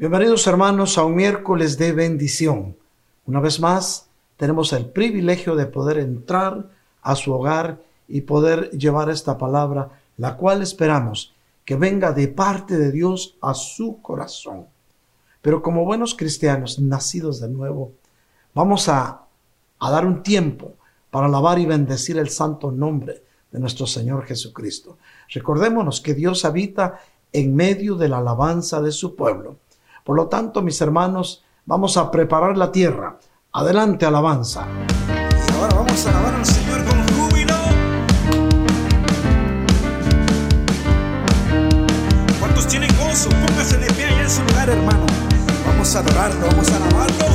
[0.00, 2.74] Bienvenidos hermanos a un miércoles de bendición.
[3.26, 4.06] Una vez más,
[4.38, 6.70] tenemos el privilegio de poder entrar
[7.02, 11.34] a su hogar y poder llevar esta palabra, la cual esperamos
[11.66, 14.64] que venga de parte de Dios a su corazón.
[15.42, 17.92] Pero como buenos cristianos nacidos de nuevo,
[18.54, 19.24] vamos a,
[19.80, 20.72] a dar un tiempo
[21.10, 23.22] para alabar y bendecir el santo nombre
[23.52, 24.96] de nuestro Señor Jesucristo.
[25.28, 27.02] Recordémonos que Dios habita
[27.34, 29.58] en medio de la alabanza de su pueblo.
[30.10, 33.16] Por lo tanto, mis hermanos, vamos a preparar la tierra.
[33.52, 34.66] Adelante, alabanza.
[35.54, 37.54] Ahora vamos a alabar al Señor con júbilo.
[42.40, 43.30] ¿Cuántos tienen gozo?
[43.46, 45.06] Póngase de pie allá en su lugar, hermano.
[45.64, 47.29] Vamos a adorarlo, vamos a alabarlo.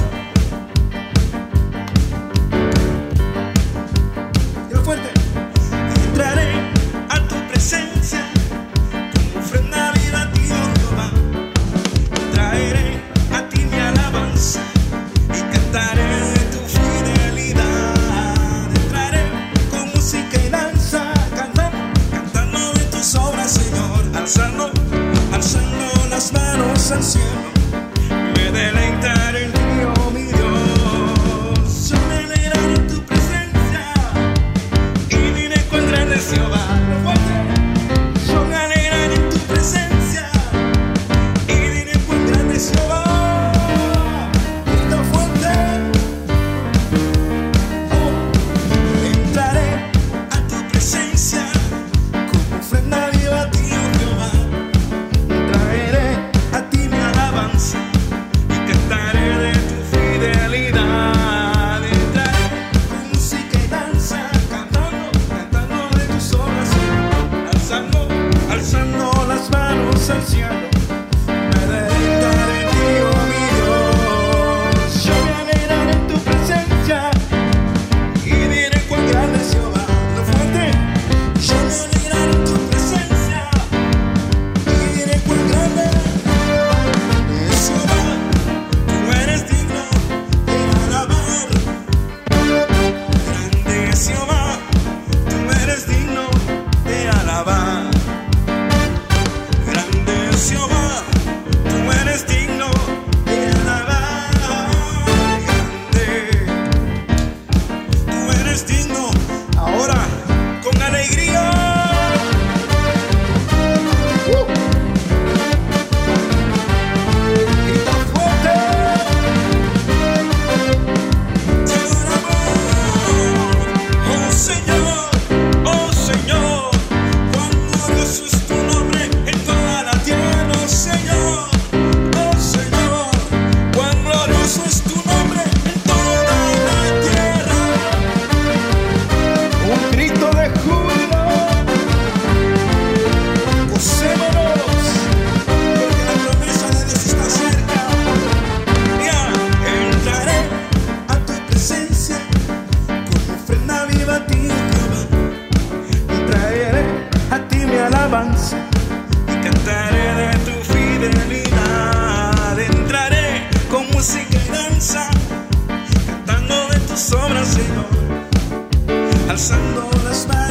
[169.35, 170.44] alzando las manos.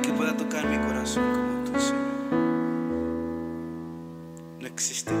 [0.00, 2.04] que pueda tocar mi corazón como tú, Señor.
[4.60, 5.12] No existe.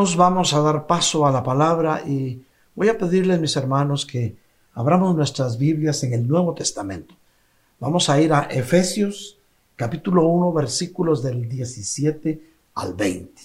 [0.00, 2.42] Vamos a dar paso a la palabra y
[2.74, 4.34] voy a pedirles, mis hermanos, que
[4.72, 7.14] abramos nuestras Biblias en el Nuevo Testamento.
[7.78, 9.36] Vamos a ir a Efesios
[9.76, 12.42] capítulo 1 versículos del 17
[12.76, 13.42] al 20.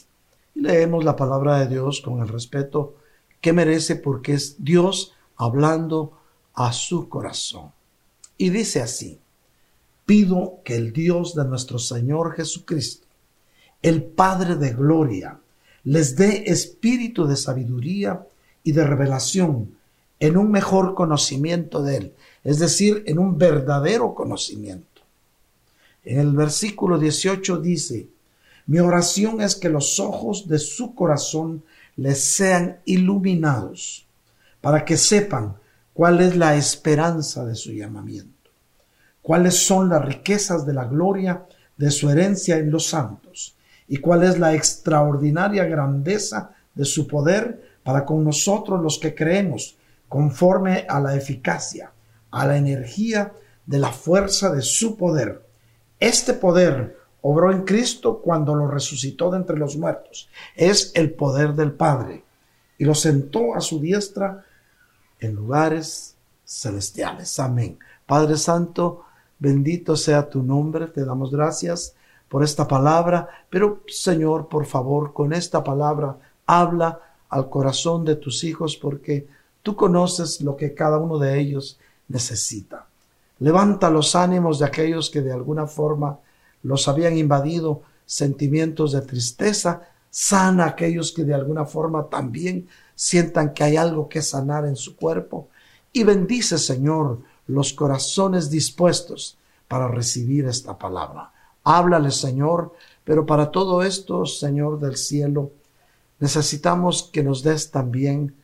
[0.55, 2.95] Y leemos la palabra de Dios con el respeto
[3.41, 6.17] que merece porque es Dios hablando
[6.53, 7.73] a su corazón.
[8.37, 9.19] Y dice así,
[10.05, 13.07] pido que el Dios de nuestro Señor Jesucristo,
[13.81, 15.41] el Padre de Gloria,
[15.85, 18.25] les dé espíritu de sabiduría
[18.63, 19.77] y de revelación
[20.19, 22.13] en un mejor conocimiento de Él,
[22.43, 25.01] es decir, en un verdadero conocimiento.
[26.03, 28.07] En el versículo 18 dice,
[28.65, 31.63] mi oración es que los ojos de su corazón
[31.97, 34.07] les sean iluminados
[34.61, 35.55] para que sepan
[35.93, 38.49] cuál es la esperanza de su llamamiento,
[39.21, 41.45] cuáles son las riquezas de la gloria
[41.77, 43.54] de su herencia en los santos
[43.87, 49.77] y cuál es la extraordinaria grandeza de su poder para con nosotros los que creemos,
[50.09, 51.91] conforme a la eficacia,
[52.31, 53.33] a la energía
[53.65, 55.45] de la fuerza de su poder.
[55.99, 60.29] Este poder obró en Cristo cuando lo resucitó de entre los muertos.
[60.55, 62.23] Es el poder del Padre
[62.77, 64.43] y lo sentó a su diestra
[65.19, 67.39] en lugares celestiales.
[67.39, 67.79] Amén.
[68.05, 69.05] Padre Santo,
[69.39, 70.87] bendito sea tu nombre.
[70.87, 71.95] Te damos gracias
[72.29, 78.43] por esta palabra, pero Señor, por favor, con esta palabra habla al corazón de tus
[78.43, 79.27] hijos porque
[79.61, 82.87] tú conoces lo que cada uno de ellos necesita.
[83.39, 86.19] Levanta los ánimos de aquellos que de alguna forma
[86.63, 93.53] los habían invadido sentimientos de tristeza, sana a aquellos que de alguna forma también sientan
[93.53, 95.49] que hay algo que sanar en su cuerpo
[95.91, 101.31] y bendice, Señor, los corazones dispuestos para recibir esta palabra.
[101.65, 105.51] Háblale, Señor, pero para todo esto, Señor del cielo,
[106.19, 108.35] necesitamos que nos des también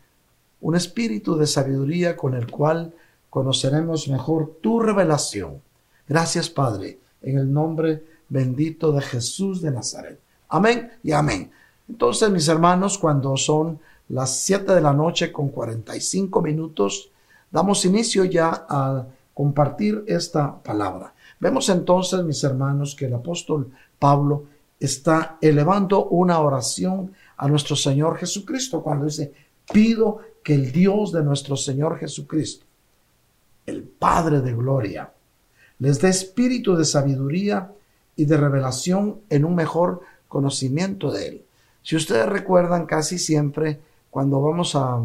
[0.60, 2.94] un espíritu de sabiduría con el cual
[3.30, 5.62] conoceremos mejor tu revelación.
[6.08, 10.20] Gracias, Padre, en el nombre bendito de Jesús de Nazaret.
[10.50, 11.52] Amén y amén.
[11.88, 17.10] Entonces, mis hermanos, cuando son las 7 de la noche con 45 minutos,
[17.52, 21.14] damos inicio ya a compartir esta palabra.
[21.42, 24.46] Vemos entonces, mis hermanos, que el apóstol Pablo
[24.80, 29.34] está elevando una oración a nuestro Señor Jesucristo cuando dice,
[29.74, 32.66] pido que el Dios de nuestro Señor Jesucristo,
[33.66, 35.12] el Padre de Gloria,
[35.80, 37.72] les dé espíritu de sabiduría
[38.16, 41.46] y de revelación en un mejor conocimiento de Él.
[41.82, 43.80] Si ustedes recuerdan, casi siempre
[44.12, 45.00] cuando vamos a,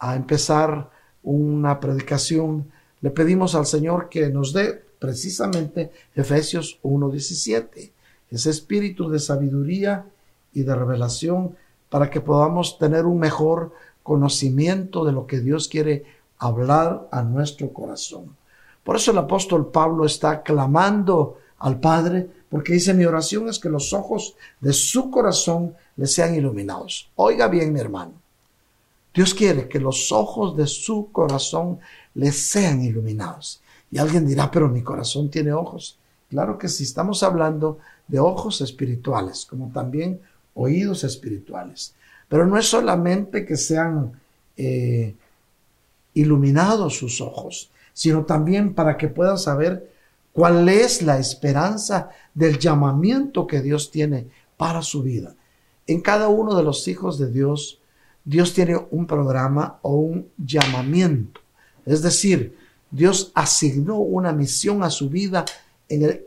[0.00, 0.90] a empezar
[1.22, 7.90] una predicación, le pedimos al Señor que nos dé precisamente Efesios 1.17,
[8.30, 10.06] ese espíritu de sabiduría
[10.54, 11.56] y de revelación
[11.90, 16.06] para que podamos tener un mejor conocimiento de lo que Dios quiere
[16.38, 18.34] hablar a nuestro corazón.
[18.82, 23.68] Por eso el apóstol Pablo está clamando al Padre, porque dice, mi oración es que
[23.68, 27.10] los ojos de su corazón le sean iluminados.
[27.16, 28.12] Oiga bien, mi hermano.
[29.12, 31.78] Dios quiere que los ojos de su corazón
[32.14, 33.60] le sean iluminados.
[33.90, 35.98] Y alguien dirá, pero mi corazón tiene ojos.
[36.28, 40.20] Claro que sí, estamos hablando de ojos espirituales, como también
[40.54, 41.94] oídos espirituales.
[42.28, 44.12] Pero no es solamente que sean
[44.56, 45.14] eh,
[46.14, 49.92] iluminados sus ojos, sino también para que puedan saber
[50.32, 55.34] cuál es la esperanza del llamamiento que Dios tiene para su vida.
[55.86, 57.80] En cada uno de los hijos de Dios,
[58.24, 61.40] Dios tiene un programa o un llamamiento.
[61.84, 62.56] Es decir,
[62.94, 65.44] Dios asignó una misión a su vida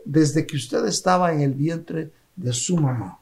[0.04, 3.18] desde que usted estaba en el vientre de su mamá.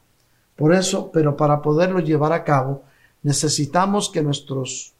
[0.57, 2.83] Por eso, pero para poderlo llevar a cabo,
[3.23, 4.91] necesitamos que nuestros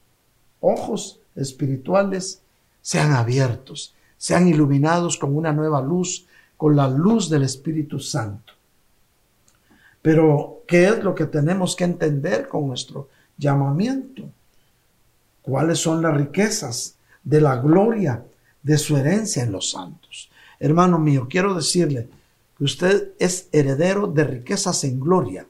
[0.62, 2.40] ojos espirituales
[2.82, 6.26] sean abiertos, sean iluminados con una nueva luz,
[6.56, 8.54] con la luz del Espíritu Santo.
[10.02, 14.24] Pero, ¿qué es lo que tenemos que entender con nuestro llamamiento?
[15.42, 18.24] ¿Cuáles son las riquezas de la gloria
[18.64, 20.30] de su herencia en los santos?
[20.60, 22.10] Hermano mío, quiero decirle
[22.58, 25.48] que usted es heredero de riquezas en gloria,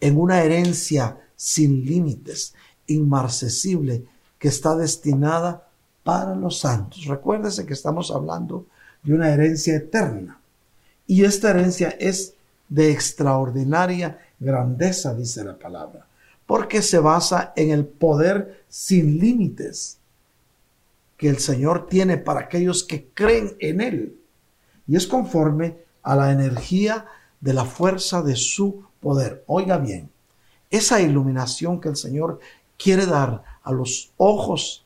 [0.00, 2.54] en una herencia sin límites,
[2.86, 4.04] inmarcesible,
[4.38, 5.68] que está destinada
[6.02, 7.06] para los santos.
[7.06, 8.66] Recuérdese que estamos hablando
[9.02, 10.40] de una herencia eterna.
[11.06, 12.34] Y esta herencia es
[12.68, 16.06] de extraordinaria grandeza, dice la palabra,
[16.46, 19.98] porque se basa en el poder sin límites
[21.16, 24.16] que el Señor tiene para aquellos que creen en Él.
[24.86, 27.06] Y es conforme a la energía
[27.40, 29.44] de la fuerza de su poder.
[29.46, 30.10] Oiga bien,
[30.70, 32.40] esa iluminación que el Señor
[32.76, 34.84] quiere dar a los ojos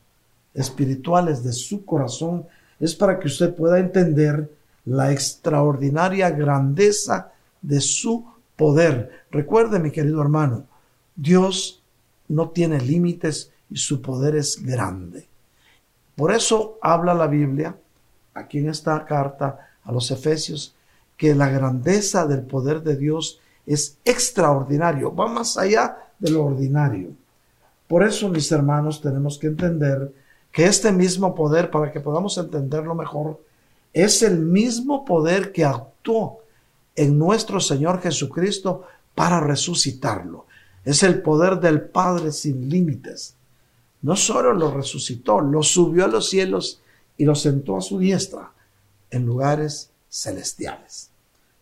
[0.53, 2.45] espirituales de su corazón
[2.79, 4.51] es para que usted pueda entender
[4.85, 7.31] la extraordinaria grandeza
[7.61, 9.25] de su poder.
[9.31, 10.65] Recuerde, mi querido hermano,
[11.15, 11.81] Dios
[12.27, 15.28] no tiene límites y su poder es grande.
[16.19, 17.77] Por eso habla la Biblia,
[18.33, 20.75] aquí en esta carta a los Efesios,
[21.15, 27.11] que la grandeza del poder de Dios es extraordinario, va más allá de lo ordinario.
[27.87, 30.11] Por eso, mis hermanos, tenemos que entender
[30.51, 33.39] que este mismo poder, para que podamos entenderlo mejor,
[33.93, 36.39] es el mismo poder que actuó
[36.97, 38.83] en nuestro Señor Jesucristo
[39.15, 40.47] para resucitarlo.
[40.83, 43.37] Es el poder del Padre sin límites.
[44.01, 46.81] No solo lo resucitó, lo subió a los cielos
[47.17, 48.51] y lo sentó a su diestra
[49.11, 51.09] en lugares celestiales.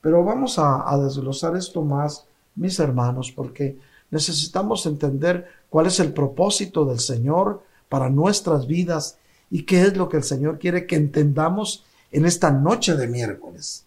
[0.01, 2.25] Pero vamos a, a desglosar esto más,
[2.55, 3.77] mis hermanos, porque
[4.11, 9.17] necesitamos entender cuál es el propósito del Señor para nuestras vidas
[9.49, 13.85] y qué es lo que el Señor quiere que entendamos en esta noche de miércoles.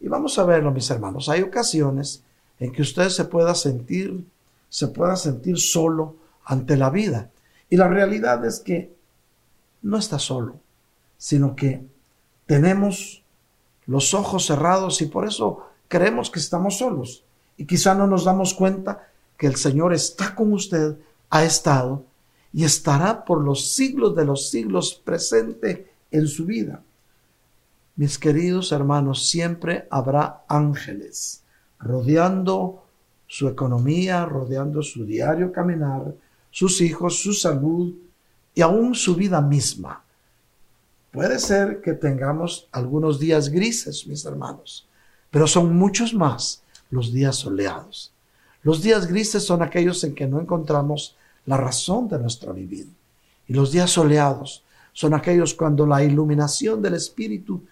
[0.00, 1.28] Y vamos a verlo, mis hermanos.
[1.28, 2.22] Hay ocasiones
[2.58, 4.24] en que usted se pueda sentir,
[4.68, 7.30] se pueda sentir solo ante la vida.
[7.70, 8.96] Y la realidad es que
[9.82, 10.60] no está solo,
[11.16, 11.86] sino que
[12.46, 13.22] tenemos
[13.86, 17.24] los ojos cerrados y por eso creemos que estamos solos.
[17.56, 20.96] Y quizá no nos damos cuenta que el Señor está con usted,
[21.30, 22.04] ha estado
[22.52, 26.82] y estará por los siglos de los siglos presente en su vida.
[27.96, 31.42] Mis queridos hermanos, siempre habrá ángeles
[31.80, 32.84] rodeando
[33.26, 36.14] su economía, rodeando su diario caminar,
[36.50, 37.94] sus hijos, su salud
[38.54, 40.02] y aún su vida misma.
[41.12, 44.86] Puede ser que tengamos algunos días grises, mis hermanos,
[45.30, 48.12] pero son muchos más los días soleados.
[48.62, 52.88] Los días grises son aquellos en que no encontramos la razón de nuestra vivir.
[53.46, 57.62] Y los días soleados son aquellos cuando la iluminación del Espíritu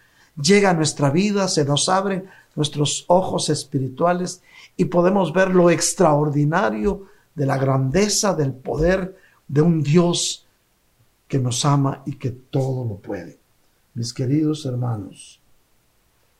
[0.41, 4.43] llega a nuestra vida, se nos abren nuestros ojos espirituales
[4.77, 7.07] y podemos ver lo extraordinario
[7.37, 10.45] de la grandeza del poder de un Dios
[11.29, 13.39] que nos ama y que todo lo puede.
[13.95, 15.41] Mis queridos hermanos,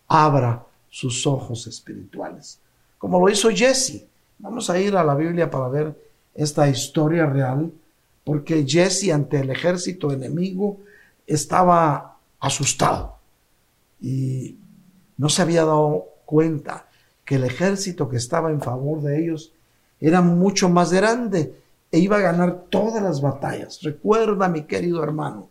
[0.09, 2.59] abra sus ojos espirituales,
[2.99, 4.07] como lo hizo Jesse.
[4.39, 5.95] Vamos a ir a la Biblia para ver
[6.35, 7.71] esta historia real,
[8.25, 10.79] porque Jesse ante el ejército enemigo
[11.27, 13.17] estaba asustado
[14.01, 14.57] y
[15.17, 16.89] no se había dado cuenta
[17.25, 19.53] que el ejército que estaba en favor de ellos
[20.01, 21.55] era mucho más grande
[21.91, 23.83] e iba a ganar todas las batallas.
[23.83, 25.49] Recuerda, mi querido hermano,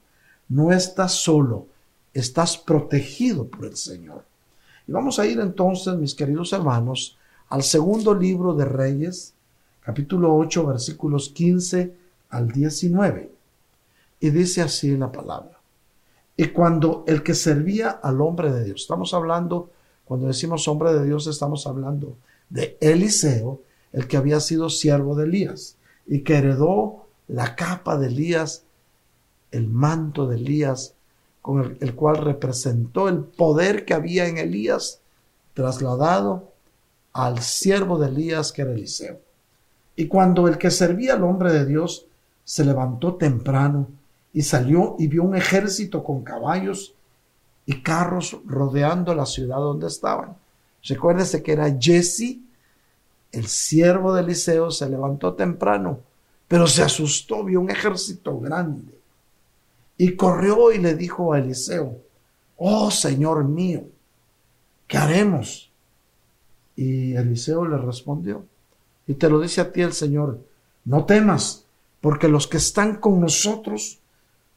[0.50, 1.68] no estás solo,
[2.14, 4.24] estás protegido por el Señor.
[4.88, 7.18] Y vamos a ir entonces, mis queridos hermanos,
[7.50, 9.34] al segundo libro de Reyes,
[9.82, 11.96] capítulo 8, versículos 15
[12.30, 13.32] al 19.
[14.20, 15.60] Y dice así la palabra.
[16.38, 19.72] Y cuando el que servía al hombre de Dios, estamos hablando,
[20.04, 22.18] cuando decimos hombre de Dios, estamos hablando
[22.50, 23.62] de Eliseo,
[23.96, 28.64] el que había sido siervo de Elías y que heredó la capa de Elías,
[29.52, 30.96] el manto de Elías,
[31.42, 35.00] con el, cual representó el poder que había en Elías
[35.54, 36.52] trasladado
[37.14, 39.18] al siervo de Elías que era Eliseo.
[39.96, 42.06] Y cuando el que servía al hombre de Dios
[42.44, 43.88] se levantó temprano
[44.34, 46.96] y salió y vio un ejército con caballos
[47.66, 50.36] y carros rodeando la ciudad donde estaban.
[50.84, 52.40] Recuérdese que era Jesse,
[53.36, 56.00] el siervo de Eliseo, se levantó temprano,
[56.48, 58.93] pero se asustó, vio un ejército grande.
[59.98, 61.98] Y corrió y le dijo a Eliseo,
[62.58, 63.84] oh Señor mío,
[64.88, 65.69] ¿qué haremos?
[66.78, 68.45] Y Eliseo le respondió,
[69.06, 70.39] y te lo dice a ti el Señor,
[70.86, 71.65] no temas,
[72.00, 74.00] porque los que están con nosotros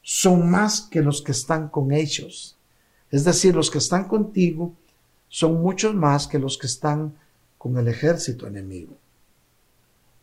[0.03, 2.57] son más que los que están con ellos.
[3.11, 4.73] Es decir, los que están contigo
[5.29, 7.15] son muchos más que los que están
[7.59, 8.97] con el ejército enemigo.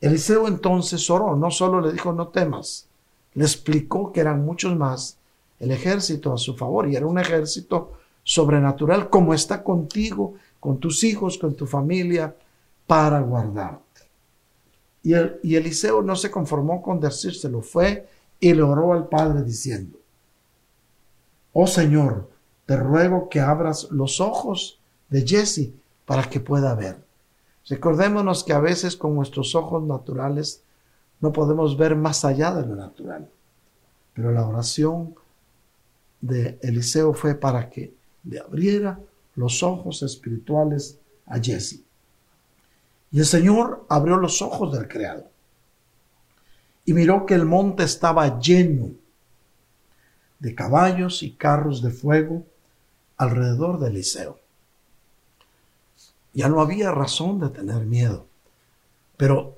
[0.01, 2.87] Eliseo entonces oró, no solo le dijo no temas,
[3.33, 5.17] le explicó que eran muchos más
[5.59, 7.93] el ejército a su favor y era un ejército
[8.23, 12.35] sobrenatural como está contigo, con tus hijos, con tu familia,
[12.87, 13.79] para guardar.
[15.03, 15.13] Y,
[15.55, 18.07] Eliseo no se conformó con decírselo, fue
[18.39, 19.99] y le oró al Padre diciendo,
[21.53, 22.27] Oh Señor,
[22.65, 25.69] te ruego que abras los ojos de Jesse
[26.05, 27.04] para que pueda ver.
[27.67, 30.63] Recordémonos que a veces con nuestros ojos naturales
[31.19, 33.29] no podemos ver más allá de lo natural,
[34.13, 35.15] pero la oración
[36.21, 38.99] de Eliseo fue para que le abriera
[39.35, 41.81] los ojos espirituales a Jesse.
[43.11, 45.29] Y el Señor abrió los ojos del criado
[46.85, 48.91] y miró que el monte estaba lleno
[50.39, 52.45] de caballos y carros de fuego
[53.17, 54.39] alrededor de Eliseo.
[56.35, 58.27] Ya no había razón de tener miedo,
[59.15, 59.57] pero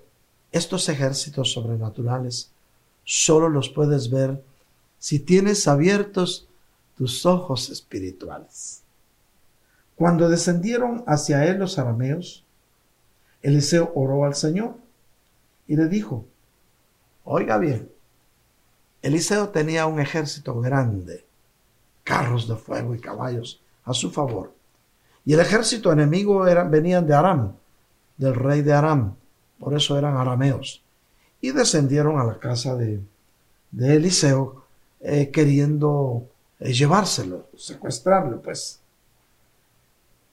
[0.52, 2.52] estos ejércitos sobrenaturales
[3.04, 4.44] solo los puedes ver
[5.00, 6.48] si tienes abiertos
[6.96, 8.84] tus ojos espirituales.
[9.96, 12.44] Cuando descendieron hacia él los arameos,
[13.42, 14.76] Eliseo oró al Señor
[15.68, 16.26] y le dijo,
[17.24, 17.92] oiga bien,
[19.02, 21.26] Eliseo tenía un ejército grande,
[22.04, 24.57] carros de fuego y caballos a su favor.
[25.28, 27.52] Y el ejército enemigo era, venían de Aram,
[28.16, 29.14] del rey de Aram,
[29.60, 30.82] por eso eran arameos.
[31.42, 33.02] Y descendieron a la casa de,
[33.72, 34.64] de Eliseo
[35.02, 36.30] eh, queriendo
[36.62, 38.80] eh, llevárselo, secuestrarlo, pues.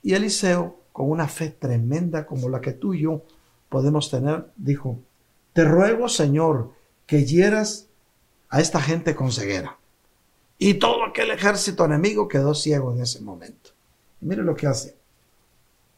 [0.05, 3.23] Y Eliseo, con una fe tremenda como la que tú y yo
[3.71, 5.01] podemos tener, dijo,
[5.55, 6.71] te ruego, Señor,
[7.07, 7.89] que hieras
[8.49, 9.77] a esta gente con ceguera.
[10.57, 13.74] Y todo aquel ejército enemigo quedó ciego en ese momento.
[14.25, 14.97] Mire lo que hace.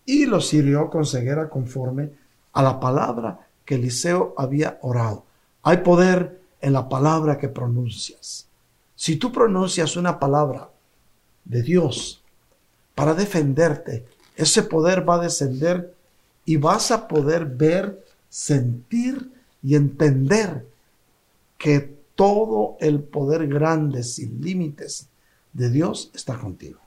[0.04, 2.10] Y lo hirió con ceguera conforme
[2.52, 5.24] a la palabra que Eliseo había orado.
[5.62, 8.46] Hay poder en la palabra que pronuncias.
[8.94, 10.70] Si tú pronuncias una palabra
[11.44, 12.22] de Dios
[12.94, 15.94] para defenderte, ese poder va a descender
[16.44, 20.66] y vas a poder ver, sentir y entender
[21.58, 25.08] que todo el poder grande, sin límites,
[25.52, 26.80] de Dios está contigo.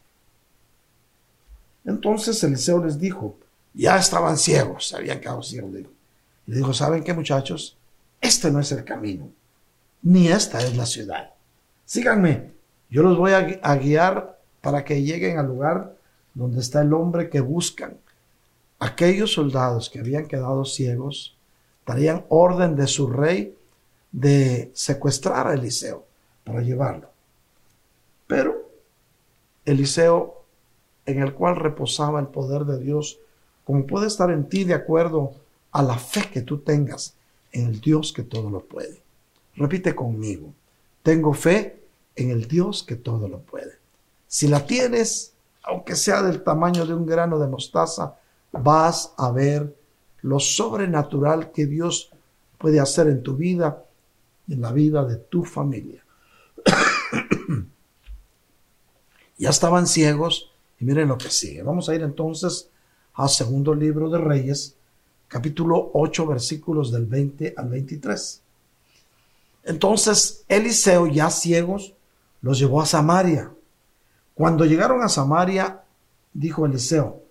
[1.85, 3.37] Entonces Eliseo les dijo,
[3.73, 5.71] ya estaban ciegos, se habían quedado ciegos.
[6.47, 7.77] Y dijo, ¿saben qué muchachos?
[8.21, 9.29] Este no es el camino,
[10.01, 11.31] ni esta es la ciudad.
[11.85, 12.51] Síganme,
[12.89, 15.95] yo los voy a, guiar para que lleguen al lugar
[16.33, 17.97] donde está el hombre que buscan.
[18.79, 21.35] Aquellos soldados que habían quedado ciegos
[21.85, 23.55] darían orden de su rey
[24.11, 26.05] de secuestrar a Eliseo
[26.43, 27.09] para llevarlo.
[28.27, 28.69] Pero
[29.65, 30.38] Eliseo,
[31.09, 33.19] en el cual reposaba el poder de Dios,
[33.63, 35.33] como puede estar en ti de acuerdo
[35.71, 37.15] a la fe que tú tengas
[37.51, 39.01] en el Dios que todo lo puede.
[39.55, 40.53] Repite conmigo,
[41.03, 41.83] tengo fe
[42.15, 43.73] en el Dios que todo lo puede.
[44.27, 48.15] Si la tienes, aunque sea del tamaño de un grano de mostaza,
[48.51, 49.75] vas a ver
[50.21, 52.11] lo sobrenatural que Dios
[52.57, 53.83] puede hacer en tu vida
[54.49, 56.03] en la vida de tu familia.
[59.37, 60.48] ya estaban ciegos
[60.79, 61.63] y miren lo que sigue.
[61.63, 62.69] Vamos a ir entonces
[63.13, 64.75] al segundo libro de Reyes,
[65.27, 68.41] capítulo 8, versículos del 20 al 23.
[69.63, 71.93] Entonces Eliseo, ya ciegos,
[72.41, 73.51] los llevó a Samaria.
[74.33, 75.83] Cuando llegaron a Samaria,
[76.33, 77.21] dijo Eliseo,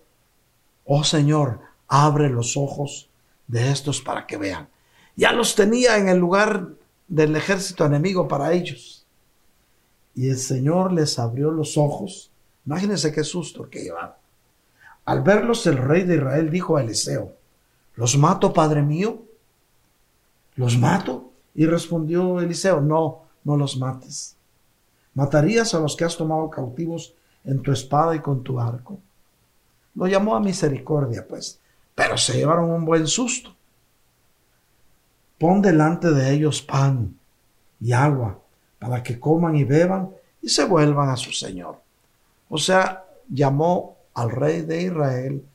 [0.85, 3.09] oh Señor, abre los ojos
[3.47, 4.69] de estos para que vean.
[5.15, 6.69] Ya los tenía en el lugar
[7.07, 9.05] del ejército enemigo para ellos.
[10.15, 12.31] Y el Señor les abrió los ojos.
[12.65, 14.13] Imagínense qué susto que llevaron.
[15.05, 17.33] Al verlos, el rey de Israel dijo a Eliseo,
[17.95, 19.23] ¿los mato, padre mío?
[20.55, 21.31] ¿Los mato?
[21.55, 24.35] Y respondió Eliseo, no, no los mates.
[25.15, 28.99] ¿Matarías a los que has tomado cautivos en tu espada y con tu arco?
[29.95, 31.59] Lo llamó a misericordia, pues,
[31.95, 33.55] pero se llevaron un buen susto
[35.39, 37.17] pon delante de ellos pan
[37.79, 38.37] y agua
[38.77, 41.81] para que coman y beban y se vuelvan a su Señor.
[42.49, 45.45] O sea, llamó al rey de Israel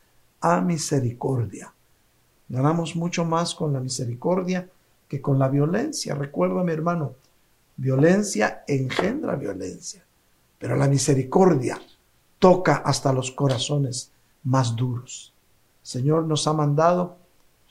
[0.41, 1.73] a misericordia.
[2.49, 4.69] Ganamos mucho más con la misericordia
[5.09, 6.15] que con la violencia.
[6.15, 7.15] Recuerda, mi hermano,
[7.77, 10.05] violencia engendra violencia,
[10.59, 11.81] pero la misericordia
[12.39, 14.11] toca hasta los corazones
[14.45, 15.33] más duros.
[15.83, 17.17] Señor nos ha mandado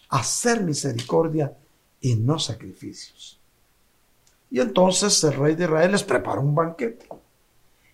[0.10, 1.56] hacer misericordia
[2.02, 3.40] y no sacrificios.
[4.52, 7.08] Y entonces el rey de Israel les preparó un banquete.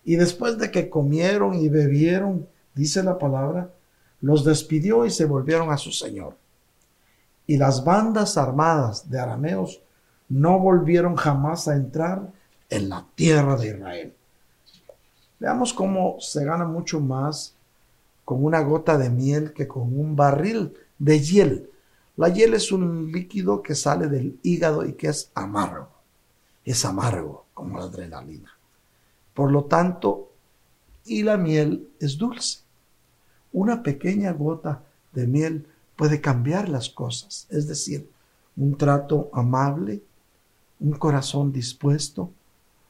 [0.04, 3.70] Y después de que comieron y bebieron, dice la palabra,
[4.20, 6.36] los despidió y se volvieron a su señor.
[7.46, 9.80] Y las bandas armadas de arameos
[10.28, 12.30] no volvieron jamás a entrar
[12.68, 14.14] en la tierra de Israel.
[15.38, 17.54] Veamos cómo se gana mucho más
[18.24, 21.70] con una gota de miel que con un barril de hiel
[22.20, 25.88] la hiel es un líquido que sale del hígado y que es amargo.
[26.66, 28.58] Es amargo como la adrenalina.
[29.34, 30.30] Por lo tanto,
[31.04, 32.60] y la miel es dulce.
[33.52, 35.66] Una pequeña gota de miel
[35.96, 38.08] puede cambiar las cosas, es decir,
[38.56, 40.02] un trato amable,
[40.78, 42.32] un corazón dispuesto,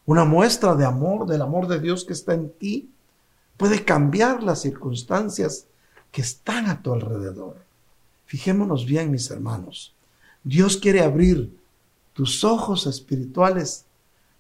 [0.07, 2.91] Una muestra de amor, del amor de Dios que está en ti,
[3.57, 5.67] puede cambiar las circunstancias
[6.11, 7.59] que están a tu alrededor.
[8.25, 9.95] Fijémonos bien, mis hermanos.
[10.43, 11.57] Dios quiere abrir
[12.13, 13.85] tus ojos espirituales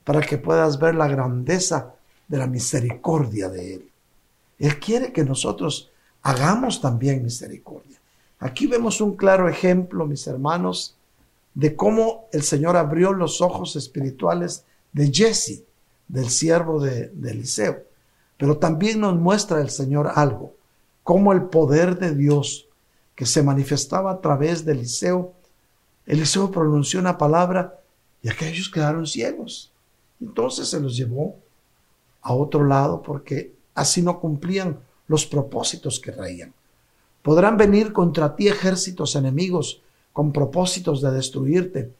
[0.04, 1.94] para que puedas ver la grandeza
[2.28, 3.90] de la misericordia de Él.
[4.58, 5.90] Él quiere que nosotros
[6.22, 7.98] hagamos también misericordia.
[8.38, 10.96] Aquí vemos un claro ejemplo, mis hermanos,
[11.54, 15.62] de cómo el Señor abrió los ojos espirituales de Jesse,
[16.08, 17.82] del siervo de, Eliseo.
[18.36, 20.54] Pero también nos muestra el Señor algo,
[21.02, 22.66] cómo el poder de Dios
[23.14, 25.34] que se manifestaba a través de Eliseo,
[26.06, 27.78] Eliseo pronunció una palabra
[28.22, 29.69] y aquellos quedaron ciegos.
[30.20, 31.37] Entonces se los llevó
[32.22, 36.54] a otro lado porque así no cumplían los propósitos que traían.
[37.22, 41.92] Podrán venir contra ti ejércitos enemigos con propósitos de destruirte,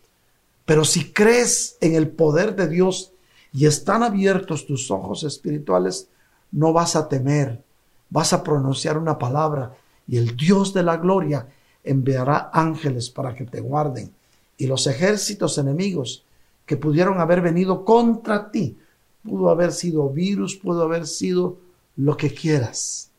[0.64, 3.12] pero si crees en el poder de Dios
[3.52, 6.09] y están abiertos tus ojos espirituales,
[6.52, 7.62] no vas a temer,
[8.09, 11.48] vas a pronunciar una palabra y el Dios de la gloria
[11.83, 14.12] enviará ángeles para que te guarden
[14.56, 16.24] y los ejércitos enemigos
[16.70, 18.78] que pudieron haber venido contra ti,
[19.24, 21.59] pudo haber sido virus, pudo haber sido
[21.96, 23.11] lo que quieras.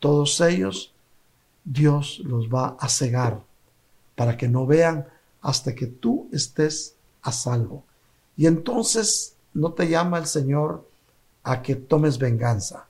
[0.00, 0.92] Todos ellos,
[1.64, 3.40] Dios los va a cegar
[4.16, 5.06] para que no vean
[5.42, 7.84] hasta que tú estés a salvo.
[8.36, 10.84] Y entonces no te llama el Señor
[11.44, 12.88] a que tomes venganza,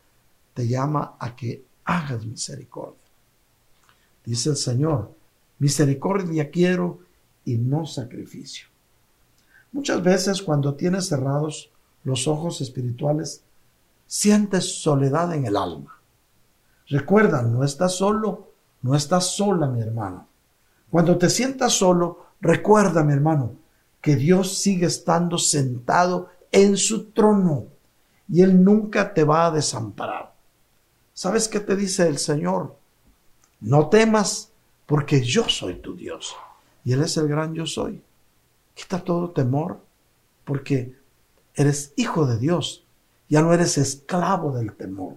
[0.54, 2.96] te llama a que hagas misericordia.
[4.24, 5.12] Dice el Señor,
[5.58, 7.00] misericordia quiero
[7.44, 8.68] y no sacrificio.
[9.72, 11.70] Muchas veces cuando tienes cerrados
[12.04, 13.42] los ojos espirituales,
[14.06, 16.00] sientes soledad en el alma.
[16.88, 18.52] Recuerda, no estás solo,
[18.82, 20.26] no estás sola, mi hermano.
[20.90, 23.52] Cuando te sientas solo, recuerda, mi hermano,
[24.00, 27.66] que Dios sigue estando sentado en su trono
[28.28, 30.34] y Él nunca te va a desamparar.
[31.12, 32.76] ¿Sabes qué te dice el Señor?
[33.60, 34.50] No temas,
[34.86, 36.34] porque yo soy tu Dios.
[36.84, 38.02] Y Él es el gran yo soy.
[38.78, 39.80] Quita todo temor,
[40.44, 40.94] porque
[41.52, 42.84] eres hijo de Dios,
[43.28, 45.14] ya no eres esclavo del temor.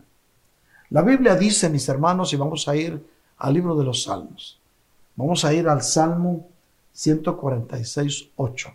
[0.90, 3.06] La Biblia dice, mis hermanos, y vamos a ir
[3.38, 4.60] al libro de los Salmos.
[5.16, 6.50] Vamos a ir al Salmo
[6.94, 8.74] 146, 8.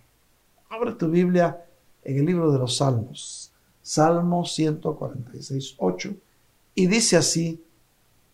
[0.71, 1.67] Abre tu Biblia
[2.05, 3.51] en el libro de los Salmos.
[3.83, 6.15] Salmo 146, 8.
[6.77, 7.61] Y dice así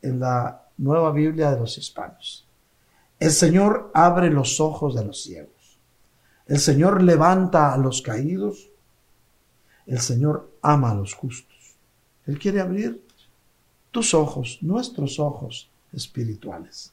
[0.03, 2.47] en la nueva Biblia de los hispanos.
[3.19, 5.52] El Señor abre los ojos de los ciegos.
[6.47, 8.73] El Señor levanta a los caídos
[9.87, 11.75] el Señor ama a los justos.
[12.27, 13.03] Él quiere abrir
[13.91, 16.93] tus ojos, nuestros ojos espirituales.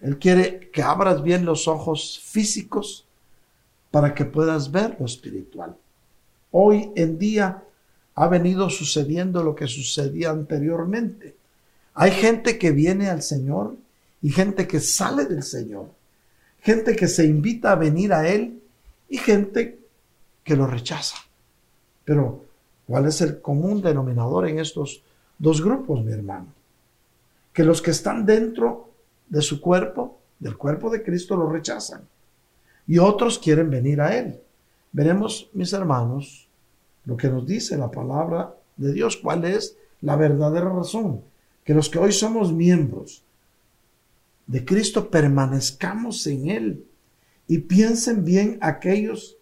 [0.00, 3.04] Él quiere que abras bien los ojos físicos
[3.90, 5.76] para que puedas ver lo espiritual.
[6.50, 7.62] Hoy en día
[8.14, 11.36] ha venido sucediendo lo que sucedía anteriormente.
[11.94, 13.76] Hay gente que viene al Señor
[14.22, 15.90] y gente que sale del Señor.
[16.62, 18.62] Gente que se invita a venir a Él
[19.08, 19.80] y gente
[20.44, 21.16] que lo rechaza.
[22.04, 22.44] Pero,
[22.86, 25.02] ¿cuál es el común denominador en estos
[25.38, 26.46] dos grupos, mi hermano?
[27.52, 28.90] Que los que están dentro
[29.28, 32.02] de su cuerpo, del cuerpo de Cristo, lo rechazan.
[32.86, 34.40] Y otros quieren venir a Él.
[34.92, 36.48] Veremos, mis hermanos,
[37.06, 41.22] lo que nos dice la palabra de Dios, cuál es la verdadera razón.
[41.64, 43.24] Que los que hoy somos miembros
[44.46, 46.86] de Cristo permanezcamos en Él
[47.46, 49.36] y piensen bien aquellos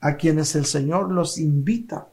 [0.00, 2.08] a quienes el Señor los invita.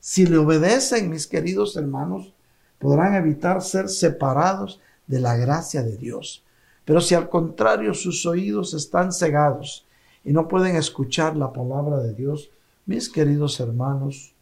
[0.00, 2.32] Si le obedecen, mis queridos hermanos,
[2.78, 6.42] podrán evitar ser separados de la gracia de Dios.
[6.84, 9.86] Pero si al contrario sus oídos están cegados
[10.24, 12.50] y no pueden escuchar la palabra de Dios,
[12.86, 14.32] mis queridos hermanos,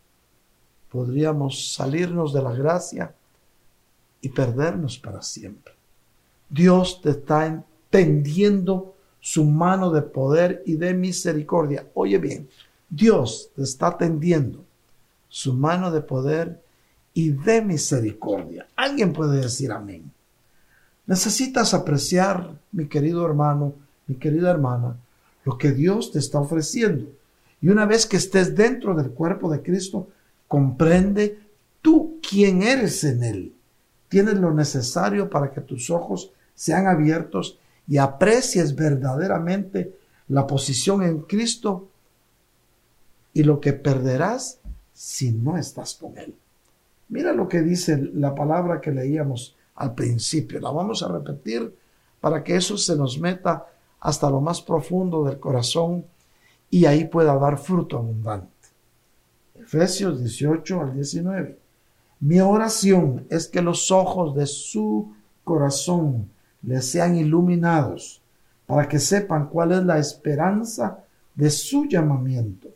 [0.90, 3.14] podríamos salirnos de la gracia
[4.20, 5.77] y perdernos para siempre.
[6.48, 11.86] Dios te está tendiendo su mano de poder y de misericordia.
[11.94, 12.48] Oye bien,
[12.88, 14.64] Dios te está tendiendo
[15.28, 16.62] su mano de poder
[17.12, 18.66] y de misericordia.
[18.76, 20.10] Alguien puede decir amén.
[21.06, 23.74] Necesitas apreciar, mi querido hermano,
[24.06, 24.96] mi querida hermana,
[25.44, 27.10] lo que Dios te está ofreciendo.
[27.60, 30.08] Y una vez que estés dentro del cuerpo de Cristo,
[30.46, 31.38] comprende
[31.82, 33.52] tú quién eres en Él.
[34.08, 39.94] Tienes lo necesario para que tus ojos sean abiertos y aprecies verdaderamente
[40.26, 41.88] la posición en Cristo
[43.32, 44.58] y lo que perderás
[44.92, 46.34] si no estás con Él.
[47.10, 50.58] Mira lo que dice la palabra que leíamos al principio.
[50.58, 51.72] La vamos a repetir
[52.20, 53.68] para que eso se nos meta
[54.00, 56.04] hasta lo más profundo del corazón
[56.70, 58.50] y ahí pueda dar fruto abundante.
[59.54, 61.56] Efesios 18 al 19.
[62.18, 66.28] Mi oración es que los ojos de su corazón
[66.62, 68.20] les sean iluminados
[68.66, 72.68] para que sepan cuál es la esperanza de su llamamiento,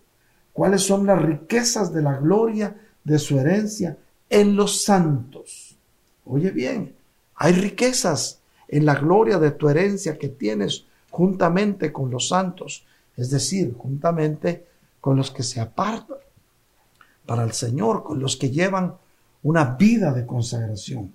[0.53, 3.99] cuáles son las riquezas de la gloria de su herencia
[4.31, 5.77] en los santos.
[6.25, 6.95] Oye bien,
[7.35, 13.31] hay riquezas en la gloria de tu herencia que tienes juntamente con los santos, es
[13.31, 14.67] decir, juntamente
[15.01, 16.17] con los que se apartan
[17.27, 18.95] para el Señor, con los que llevan
[19.43, 21.13] una vida de consagración.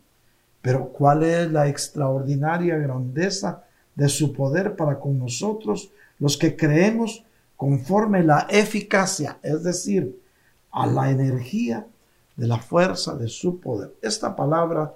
[0.62, 3.63] Pero ¿cuál es la extraordinaria grandeza
[3.96, 7.24] de su poder para con nosotros, los que creemos
[7.56, 10.20] conforme la eficacia, es decir,
[10.72, 11.88] a la energía
[12.36, 13.96] de la fuerza de su poder?
[14.02, 14.93] Esta palabra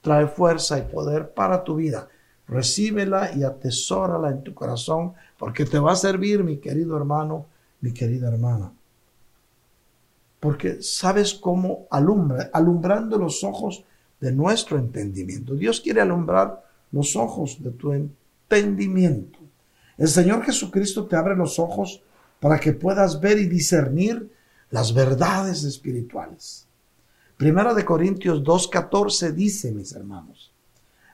[0.00, 2.08] trae fuerza y poder para tu vida.
[2.48, 7.46] Recíbela y atesórala en tu corazón porque te va a servir, mi querido hermano,
[7.80, 8.72] mi querida hermana.
[10.40, 13.84] Porque sabes cómo alumbra, alumbrando los ojos
[14.20, 15.54] de nuestro entendimiento.
[15.54, 19.38] Dios quiere alumbrar los ojos de tu entendimiento.
[19.96, 22.02] El Señor Jesucristo te abre los ojos
[22.38, 24.30] para que puedas ver y discernir
[24.70, 26.66] las verdades espirituales.
[27.36, 30.52] Primera de Corintios 2.14 dice, mis hermanos,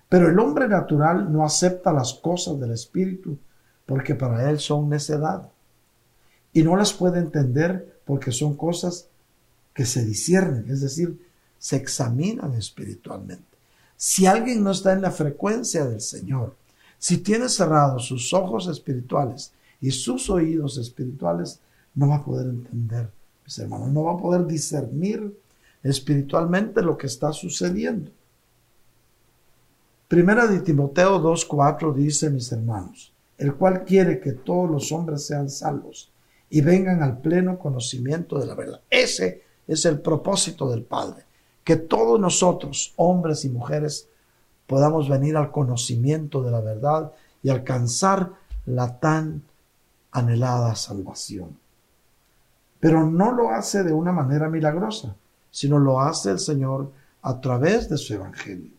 [0.08, 3.38] pero el hombre natural no acepta las cosas del Espíritu
[3.86, 5.48] porque para él son necedad
[6.52, 9.08] y no las puede entender porque son cosas
[9.74, 11.25] que se disciernen, es decir,
[11.66, 13.42] se examinan espiritualmente.
[13.96, 16.54] Si alguien no está en la frecuencia del Señor,
[16.96, 19.50] si tiene cerrados sus ojos espirituales
[19.80, 21.58] y sus oídos espirituales,
[21.96, 23.10] no va a poder entender,
[23.44, 25.36] mis hermanos, no va a poder discernir
[25.82, 28.12] espiritualmente lo que está sucediendo.
[30.06, 35.50] Primera de Timoteo 2.4 dice, mis hermanos, el cual quiere que todos los hombres sean
[35.50, 36.12] salvos
[36.48, 38.80] y vengan al pleno conocimiento de la verdad.
[38.88, 41.25] Ese es el propósito del Padre,
[41.66, 44.08] que todos nosotros, hombres y mujeres,
[44.66, 48.32] podamos venir al conocimiento de la verdad y alcanzar
[48.64, 49.42] la tan
[50.12, 51.58] anhelada salvación.
[52.80, 55.14] Pero no lo hace de una manera milagrosa
[55.56, 58.72] sino lo hace el Señor a través de su Evangelio.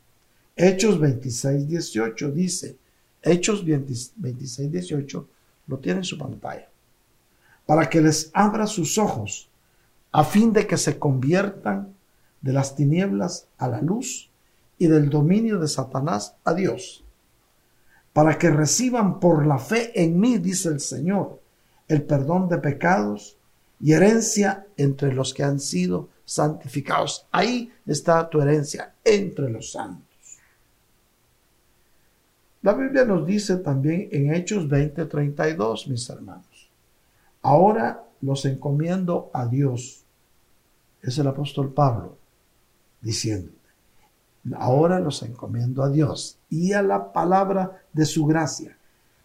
[0.55, 2.77] Hechos 26, 18 dice,
[3.23, 5.27] Hechos 26, 18
[5.65, 6.69] lo tiene en su pantalla,
[7.65, 9.49] para que les abra sus ojos,
[10.11, 11.95] a fin de que se conviertan
[12.41, 14.29] de las tinieblas a la luz
[14.77, 17.03] y del dominio de Satanás a Dios,
[18.13, 21.39] para que reciban por la fe en mí, dice el Señor,
[21.87, 23.37] el perdón de pecados
[23.79, 27.25] y herencia entre los que han sido santificados.
[27.31, 30.05] Ahí está tu herencia entre los santos.
[32.63, 36.69] La Biblia nos dice también en Hechos 20:32, mis hermanos,
[37.41, 40.03] ahora los encomiendo a Dios.
[41.01, 42.17] Es el apóstol Pablo
[43.01, 43.51] diciendo,
[44.55, 48.77] ahora los encomiendo a Dios y a la palabra de su gracia,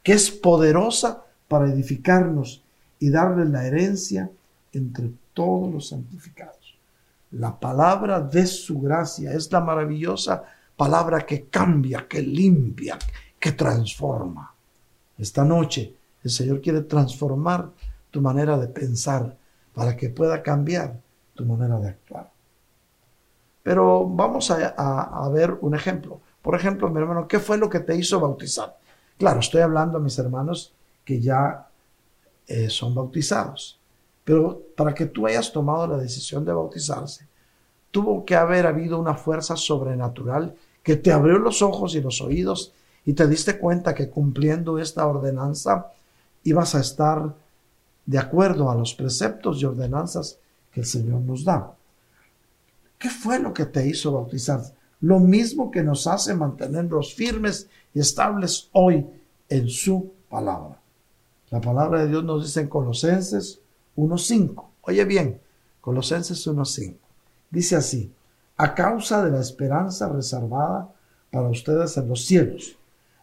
[0.03, 2.63] que es poderosa para edificarnos
[2.99, 4.31] y darle la herencia
[4.73, 6.77] entre todos los santificados.
[7.33, 10.43] La palabra de su gracia es la maravillosa
[10.77, 12.99] palabra que cambia, que limpia,
[13.39, 14.55] que transforma.
[15.17, 17.71] Esta noche el Señor quiere transformar
[18.11, 19.37] tu manera de pensar
[19.75, 21.01] para que pueda cambiar
[21.35, 22.32] tu manera de actuar.
[23.63, 26.21] Pero vamos a, ver un ejemplo.
[26.41, 28.77] Por ejemplo, mi hermano, ¿qué fue lo que te hizo bautizar?
[29.19, 30.73] Claro, estoy hablando a mis hermanos
[31.05, 31.69] que ya
[32.47, 33.79] eh, son bautizados.
[34.25, 37.27] Pero para que tú hayas tomado la decisión de bautizarse,
[37.91, 42.73] tuvo que haber habido una fuerza sobrenatural que te abrió los ojos y los oídos
[43.05, 45.93] y te diste cuenta que cumpliendo esta ordenanza
[46.45, 47.35] ibas a estar
[48.07, 50.39] de acuerdo a los preceptos y ordenanzas
[50.73, 51.75] que el Señor nos da.
[53.03, 54.63] ¿Qué fue lo que te hizo bautizar?
[55.01, 59.05] Lo mismo que nos hace mantenernos firmes y estables hoy
[59.49, 60.81] en su palabra.
[61.51, 63.59] La palabra de Dios nos dice en Colosenses
[63.97, 64.67] 1.5.
[64.83, 65.41] Oye bien,
[65.81, 66.95] Colosenses 1.5.
[67.51, 68.13] Dice así,
[68.57, 70.95] a causa de la esperanza reservada
[71.33, 72.77] para ustedes en los cielos.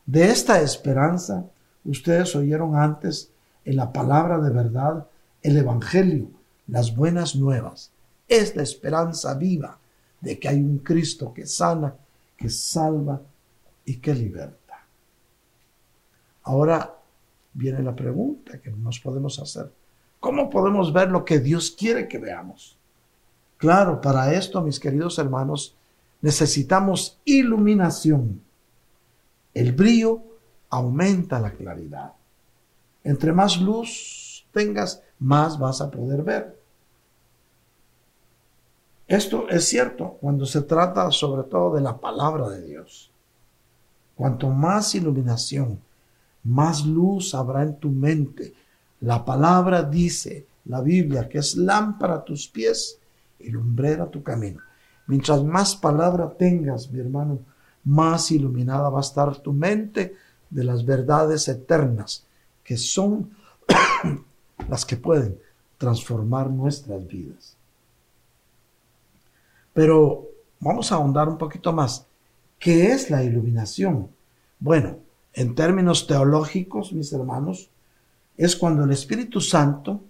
[0.06, 1.46] De esta esperanza
[1.86, 3.32] ustedes oyeron antes
[3.64, 5.08] en la palabra de verdad,
[5.42, 6.28] el Evangelio,
[6.68, 7.94] las buenas nuevas.
[8.30, 9.78] Es la esperanza viva
[10.22, 11.96] de que hay un Cristo que sana,
[12.38, 13.20] que salva
[13.86, 14.86] y que liberta.
[16.44, 16.96] Ahora
[17.54, 19.72] viene la pregunta que nos podemos hacer.
[20.20, 22.78] ¿Cómo podemos ver lo que Dios quiere que veamos?
[23.58, 25.76] Claro, para esto, mis queridos hermanos,
[26.22, 28.42] necesitamos iluminación.
[29.54, 30.22] El brillo
[30.70, 32.14] aumenta la claridad.
[33.04, 36.59] Entre más luz tengas, más vas a poder ver.
[39.10, 43.10] Esto es cierto cuando se trata sobre todo de la palabra de Dios.
[44.14, 45.80] Cuanto más iluminación,
[46.44, 48.54] más luz habrá en tu mente.
[49.02, 53.00] La palabra dice, la Biblia, que es lámpara a tus pies
[53.40, 54.62] y lumbrera tu camino.
[55.08, 57.40] Mientras más palabra tengas, mi hermano,
[57.86, 60.14] más iluminada va a estar tu mente
[60.52, 62.28] de las verdades eternas,
[62.64, 63.32] que son
[64.70, 65.40] las que pueden
[65.80, 67.58] transformar nuestras vidas.
[69.74, 70.28] Pero
[70.60, 72.06] vamos a ahondar un poquito más.
[72.60, 74.10] ¿Qué es la iluminación?
[74.60, 74.98] Bueno,
[75.34, 77.70] en términos teológicos, mis hermanos,
[78.38, 80.02] es cuando el Espíritu Santo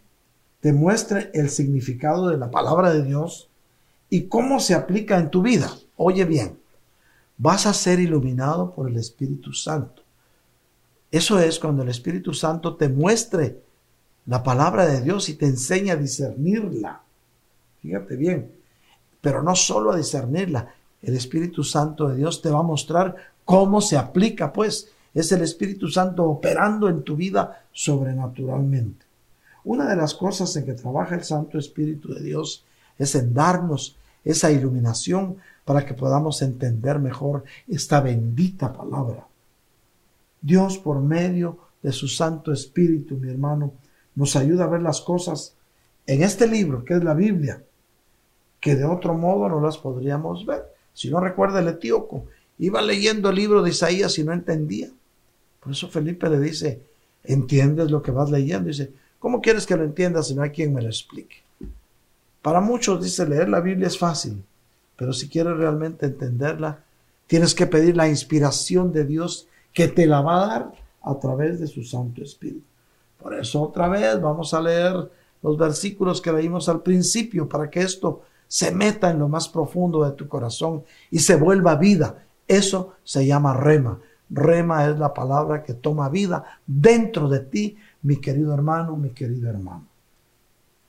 [0.59, 3.49] te muestre el significado de la palabra de Dios
[4.09, 5.71] y cómo se aplica en tu vida.
[5.95, 6.57] Oye bien,
[7.37, 10.03] vas a ser iluminado por el Espíritu Santo.
[11.11, 13.61] Eso es cuando el Espíritu Santo te muestre
[14.25, 17.01] la palabra de Dios y te enseña a discernirla.
[17.81, 18.51] Fíjate bien,
[19.21, 23.15] pero no solo a discernirla, el Espíritu Santo de Dios te va a mostrar
[23.45, 29.05] cómo se aplica, pues es el Espíritu Santo operando en tu vida sobrenaturalmente.
[29.63, 32.63] Una de las cosas en que trabaja el Santo Espíritu de Dios
[32.97, 39.27] es en darnos esa iluminación para que podamos entender mejor esta bendita palabra.
[40.41, 43.73] Dios por medio de su Santo Espíritu, mi hermano,
[44.15, 45.53] nos ayuda a ver las cosas
[46.05, 47.61] en este libro que es la Biblia,
[48.59, 50.63] que de otro modo no las podríamos ver.
[50.93, 52.25] Si no recuerda el etíoco,
[52.57, 54.89] iba leyendo el libro de Isaías y no entendía.
[55.59, 56.81] Por eso Felipe le dice,
[57.23, 58.67] ¿entiendes lo que vas leyendo?
[58.67, 61.37] Dice, ¿cómo quieres que lo entiendas si no hay quien me lo explique?
[62.41, 64.43] Para muchos, dice, leer la Biblia es fácil,
[64.95, 66.83] pero si quieres realmente entenderla,
[67.27, 71.59] tienes que pedir la inspiración de Dios que te la va a dar a través
[71.59, 72.65] de su Santo Espíritu.
[73.21, 75.09] Por eso otra vez vamos a leer
[75.41, 80.03] los versículos que leímos al principio para que esto se meta en lo más profundo
[80.03, 82.25] de tu corazón y se vuelva vida.
[82.47, 84.01] Eso se llama rema.
[84.31, 89.49] Rema es la palabra que toma vida dentro de ti, mi querido hermano, mi querido
[89.49, 89.85] hermano.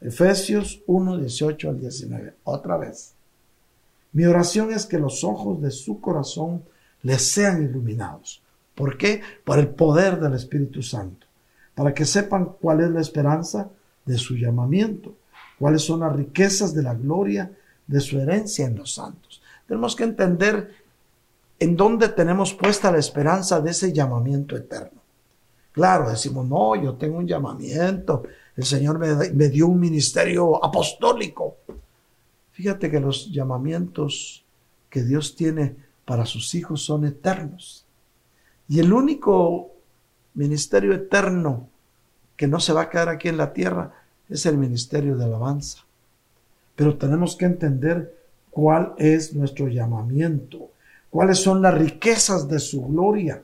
[0.01, 2.35] Efesios 1, 18 al 19.
[2.45, 3.13] Otra vez.
[4.13, 6.63] Mi oración es que los ojos de su corazón
[7.03, 8.43] les sean iluminados.
[8.75, 9.21] ¿Por qué?
[9.45, 11.27] Por el poder del Espíritu Santo.
[11.75, 13.69] Para que sepan cuál es la esperanza
[14.07, 15.15] de su llamamiento,
[15.61, 17.53] cuáles son las riquezas de la gloria
[17.87, 19.43] de su herencia en los santos.
[19.69, 20.75] Tenemos que entender
[21.59, 25.03] en dónde tenemos puesta la esperanza de ese llamamiento eterno.
[25.73, 28.23] Claro, decimos, no, yo tengo un llamamiento,
[28.57, 31.59] el Señor me, dio un ministerio apostólico.
[32.53, 34.47] Fíjate que los llamamientos
[34.89, 37.85] que Dios tiene para sus hijos son eternos.
[38.67, 39.73] Y el único
[40.33, 41.69] ministerio eterno
[42.35, 44.00] que no se va a quedar aquí en la tierra
[44.31, 45.81] es el ministerio de alabanza.
[46.77, 48.17] Pero tenemos que entender
[48.51, 50.71] cuál es nuestro llamamiento,
[51.11, 53.43] cuáles son las riquezas de su gloria.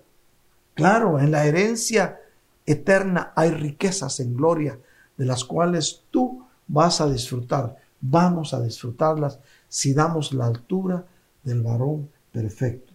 [0.75, 2.21] Claro, en la herencia
[2.65, 4.79] eterna hay riquezas en gloria
[5.17, 7.77] de las cuales tú vas a disfrutar.
[8.01, 11.05] Vamos a disfrutarlas si damos la altura
[11.43, 12.93] del varón perfecto.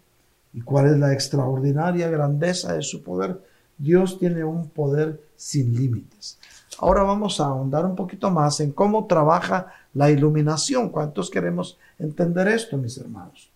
[0.54, 3.42] ¿Y cuál es la extraordinaria grandeza de su poder?
[3.78, 6.38] Dios tiene un poder sin límites.
[6.80, 10.90] Ahora vamos a ahondar un poquito más en cómo trabaja la iluminación.
[10.90, 13.52] ¿Cuántos queremos entender esto, mis hermanos?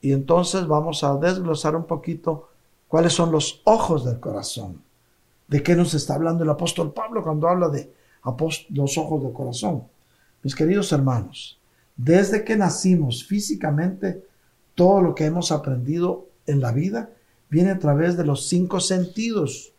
[0.00, 2.50] Y entonces vamos a desglosar un poquito
[2.88, 4.82] cuáles son los ojos del corazón.
[5.48, 7.92] ¿De qué nos está hablando el apóstol Pablo cuando habla de
[8.70, 9.84] los ojos del corazón?
[10.42, 11.58] Mis queridos hermanos,
[11.96, 14.24] desde que nacimos físicamente,
[14.74, 17.10] todo lo que hemos aprendido en la vida
[17.48, 19.72] viene a través de los cinco sentidos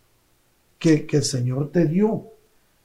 [0.79, 2.25] que, el Señor te dio.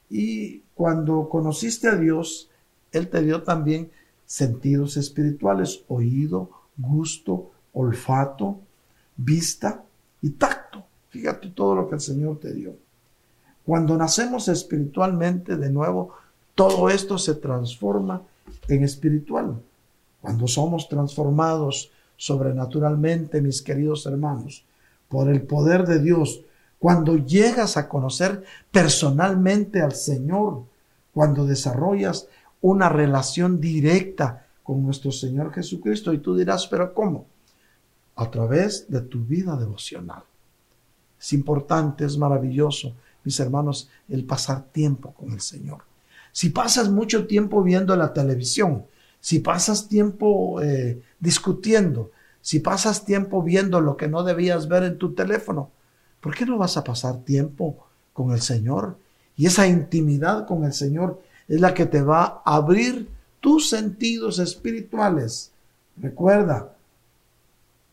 [0.09, 2.49] Y cuando conociste a Dios,
[2.91, 3.91] Él te dio también
[4.25, 8.59] sentidos espirituales, oído, gusto, olfato,
[9.15, 9.83] vista
[10.21, 10.83] y tacto.
[11.09, 12.75] Fíjate todo lo que el Señor te dio.
[13.65, 16.13] Cuando nacemos espiritualmente de nuevo,
[16.55, 18.21] todo esto se transforma
[18.67, 19.61] en espiritual.
[20.21, 24.65] Cuando somos transformados sobrenaturalmente, mis queridos hermanos,
[25.09, 26.41] por el poder de Dios,
[26.83, 30.65] cuando llegas a conocer personalmente al Señor,
[31.13, 32.27] cuando desarrollas
[32.59, 37.25] una relación directa con nuestro Señor Jesucristo, y tú dirás, pero ¿cómo?
[38.17, 40.23] A través de tu vida devocional.
[41.17, 45.83] Es importante, es maravilloso, mis hermanos, el pasar tiempo con el Señor.
[46.33, 48.83] Si pasas mucho tiempo viendo la televisión,
[49.21, 52.11] si pasas tiempo eh, discutiendo,
[52.41, 55.71] si pasas tiempo viendo lo que no debías ver en tu teléfono,
[56.23, 58.97] ¿por qué no vas a pasar tiempo con el Señor?
[59.35, 63.09] Y esa intimidad con el Señor es la que te va a abrir
[63.41, 65.51] tus sentidos espirituales.
[65.97, 66.77] Recuerda,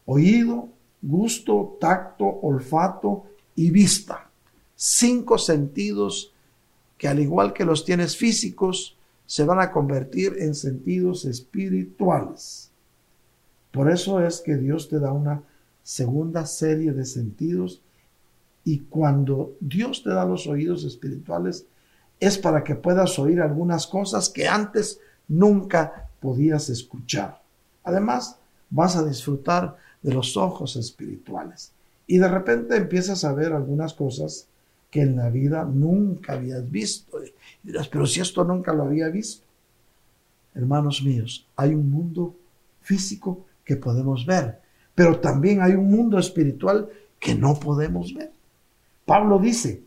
[0.07, 0.69] oído,
[1.03, 3.25] gusto, tacto, olfato
[3.57, 4.31] y vista.
[4.77, 6.33] Cinco sentidos
[6.97, 12.71] que al igual que los tienes físicos, se van a convertir en sentidos espirituales.
[13.73, 15.43] Por eso es que Dios te da una
[15.83, 17.81] segunda serie de sentidos
[18.65, 21.67] y cuando Dios te da los oídos espirituales
[22.19, 27.41] es para que puedas oír algunas cosas que antes nunca podías escuchar.
[27.85, 28.37] Además,
[28.69, 31.73] vas a disfrutar de los ojos espirituales
[32.07, 34.49] y de repente empiezas a ver algunas cosas
[34.91, 37.23] que en la vida nunca habías visto.
[37.25, 37.33] Y
[37.63, 39.45] dirás, pero si esto nunca lo había visto.
[40.55, 42.35] Hermanos míos, hay un mundo
[42.83, 44.61] físico que podemos ver,
[44.95, 46.89] pero también hay un mundo espiritual
[47.21, 48.33] que no podemos ver.
[49.11, 49.83] Pablo dice,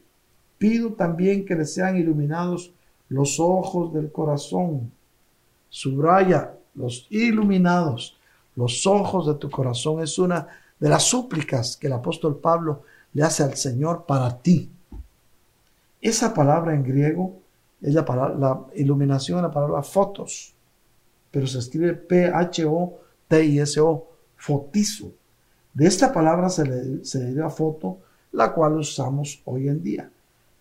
[0.57, 2.74] pido también que les sean iluminados
[3.07, 4.91] los ojos del corazón.
[5.69, 8.17] Subraya, los iluminados,
[8.57, 12.82] los ojos de tu corazón es una de las súplicas que el apóstol Pablo
[13.13, 14.69] le hace al Señor para ti.
[16.01, 17.39] Esa palabra en griego
[17.82, 20.53] es la, palabra, la iluminación la palabra fotos,
[21.32, 22.47] pero se escribe P-H-O-T-I-S-O,
[24.36, 25.13] fotizo.
[25.74, 27.99] De esta palabra se le, se deriva foto,
[28.34, 30.09] la cual usamos hoy en día.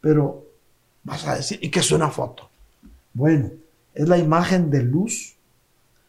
[0.01, 0.45] Pero
[1.03, 2.49] vas a decir, ¿y qué es una foto?
[3.13, 3.51] Bueno,
[3.95, 5.35] es la imagen de luz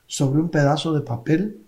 [0.06, 1.60] sobre un pedazo de papel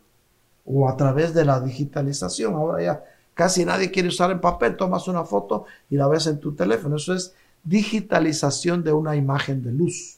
[0.65, 2.53] o a través de la digitalización.
[2.53, 6.39] Ahora ya casi nadie quiere usar el papel, tomas una foto y la ves en
[6.39, 6.97] tu teléfono.
[6.97, 7.33] Eso es
[7.63, 10.17] digitalización de una imagen de luz.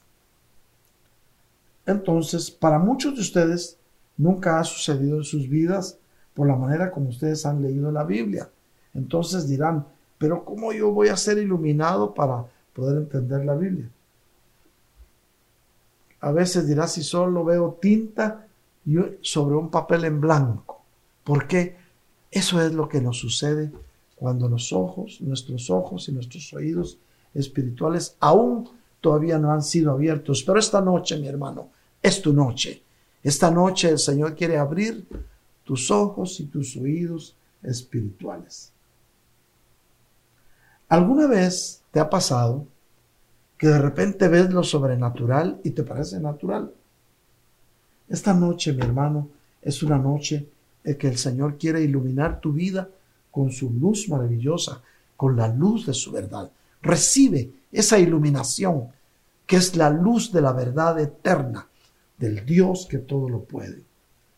[1.85, 3.77] Entonces, para muchos de ustedes
[4.17, 5.97] nunca ha sucedido en sus vidas
[6.33, 8.49] por la manera como ustedes han leído la Biblia.
[8.97, 9.85] Entonces dirán,
[10.17, 13.89] pero ¿cómo yo voy a ser iluminado para poder entender la Biblia?
[16.19, 18.47] A veces dirás, si solo veo tinta
[19.21, 20.81] sobre un papel en blanco.
[21.23, 21.77] ¿Por qué?
[22.31, 23.71] Eso es lo que nos sucede
[24.15, 26.97] cuando los ojos, nuestros ojos y nuestros oídos
[27.35, 28.67] espirituales aún
[28.99, 30.41] todavía no han sido abiertos.
[30.43, 31.69] Pero esta noche, mi hermano,
[32.01, 32.81] es tu noche.
[33.21, 35.05] Esta noche el Señor quiere abrir
[35.63, 38.71] tus ojos y tus oídos espirituales.
[40.89, 42.65] ¿Alguna vez te ha pasado
[43.57, 46.71] que de repente ves lo sobrenatural y te parece natural?
[48.07, 49.27] Esta noche, mi hermano,
[49.61, 50.47] es una noche
[50.85, 52.87] en que el Señor quiere iluminar tu vida
[53.31, 54.81] con su luz maravillosa,
[55.17, 56.49] con la luz de su verdad.
[56.81, 58.87] Recibe esa iluminación
[59.45, 61.67] que es la luz de la verdad eterna
[62.17, 63.83] del Dios que todo lo puede.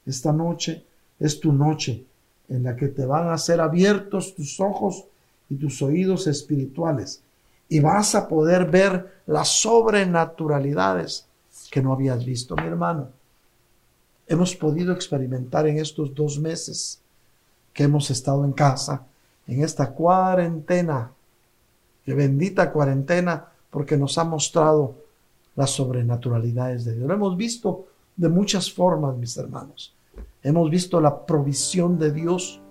[0.03, 0.83] Esta noche
[1.19, 2.05] es tu noche
[2.47, 5.05] en la que te van a ser abiertos tus ojos
[5.49, 7.21] y tus oídos espirituales
[7.67, 11.25] y vas a poder ver las sobrenaturalidades
[11.69, 13.09] que no habías visto, mi hermano.
[14.27, 16.99] Hemos podido experimentar en estos dos meses
[17.73, 19.05] que hemos estado en casa,
[19.47, 21.11] en esta cuarentena
[22.03, 24.95] que bendita cuarentena porque nos ha mostrado
[25.55, 27.07] las sobrenaturalidades de Dios.
[27.07, 27.85] Lo hemos visto
[28.15, 29.93] de muchas formas, mis hermanos.
[30.41, 32.61] Hemos visto la provisión de Dios.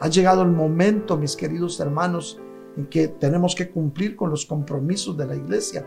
[0.00, 2.40] Ha llegado el momento, mis queridos hermanos,
[2.76, 5.86] en que tenemos que cumplir con los compromisos de la iglesia.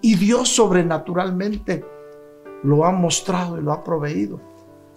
[0.00, 1.84] Y Dios sobrenaturalmente
[2.62, 4.40] lo ha mostrado y lo ha proveído.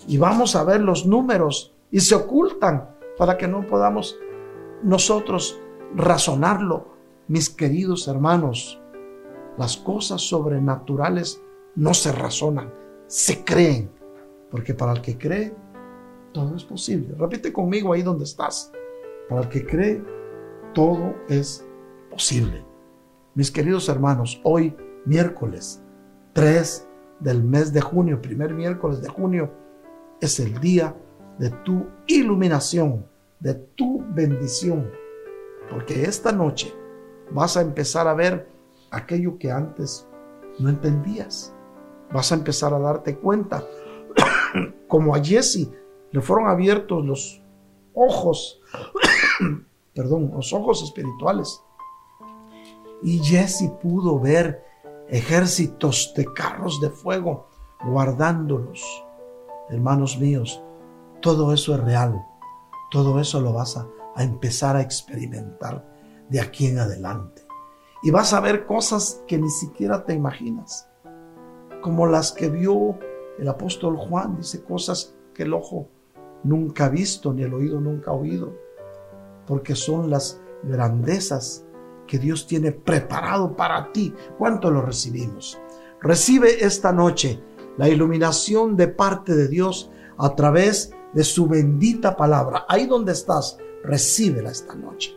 [0.07, 4.17] Y vamos a ver los números y se ocultan para que no podamos
[4.83, 5.59] nosotros
[5.95, 6.95] razonarlo
[7.27, 8.79] mis queridos hermanos,
[9.57, 11.41] las cosas sobrenaturales
[11.75, 12.71] no se razonan,
[13.07, 13.89] se creen,
[14.51, 15.55] porque para el que cree,
[16.35, 17.15] todo es posible.
[17.17, 18.69] Repite conmigo ahí donde estás.
[19.29, 20.03] Para el que cree,
[20.73, 21.65] todo es
[22.11, 22.65] posible.
[23.35, 24.75] Mis queridos hermanos, hoy
[25.05, 25.81] miércoles
[26.33, 26.89] 3
[27.21, 29.49] del mes de junio, primer miércoles de junio,
[30.19, 30.93] es el día
[31.39, 33.05] de tu iluminación,
[33.39, 34.91] de tu bendición.
[35.69, 36.73] Porque esta noche
[37.31, 38.49] vas a empezar a ver
[38.91, 40.05] aquello que antes
[40.59, 41.55] no entendías.
[42.11, 43.63] Vas a empezar a darte cuenta,
[44.89, 45.69] como a Jesse
[46.15, 47.43] le fueron abiertos los
[47.93, 48.61] ojos,
[49.93, 51.61] perdón, los ojos espirituales.
[53.03, 54.63] Y Jesse pudo ver
[55.09, 57.49] ejércitos de carros de fuego
[57.85, 58.81] guardándolos.
[59.69, 60.63] Hermanos míos,
[61.21, 62.25] todo eso es real.
[62.91, 63.85] Todo eso lo vas a,
[64.15, 65.85] a empezar a experimentar
[66.29, 67.45] de aquí en adelante.
[68.03, 70.87] Y vas a ver cosas que ni siquiera te imaginas,
[71.81, 72.97] como las que vio
[73.37, 75.89] el apóstol Juan, dice cosas que el ojo
[76.45, 78.53] nunca visto ni el oído nunca oído,
[79.45, 81.65] porque son las grandezas
[82.07, 84.13] que Dios tiene preparado para ti.
[84.37, 85.59] ¿Cuánto lo recibimos?
[86.01, 87.41] Recibe esta noche
[87.77, 92.65] la iluminación de parte de Dios a través de su bendita palabra.
[92.69, 95.13] Ahí donde estás, recíbela esta noche.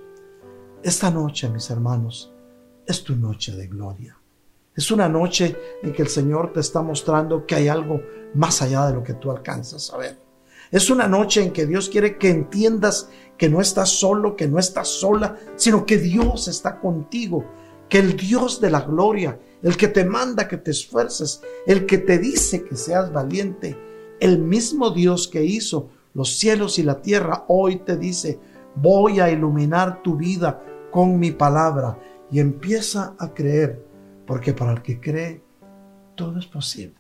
[0.83, 2.33] Esta noche, mis hermanos,
[2.87, 4.19] es tu noche de gloria.
[4.75, 8.01] Es una noche en que el Señor te está mostrando que hay algo
[8.35, 10.28] más allá de lo que tú alcanzas a ver.
[10.71, 14.59] Es una noche en que Dios quiere que entiendas que no estás solo, que no
[14.59, 17.45] estás sola, sino que Dios está contigo,
[17.89, 21.99] que el Dios de la gloria, el que te manda que te esfuerces, el que
[21.99, 23.77] te dice que seas valiente,
[24.21, 28.41] el mismo Dios que hizo los cielos y la tierra, hoy te dice,
[28.75, 31.99] voy a iluminar tu vida con mi palabra
[32.31, 33.85] y empieza a creer,
[34.27, 35.43] porque para el que cree,
[36.15, 36.97] todo es posible.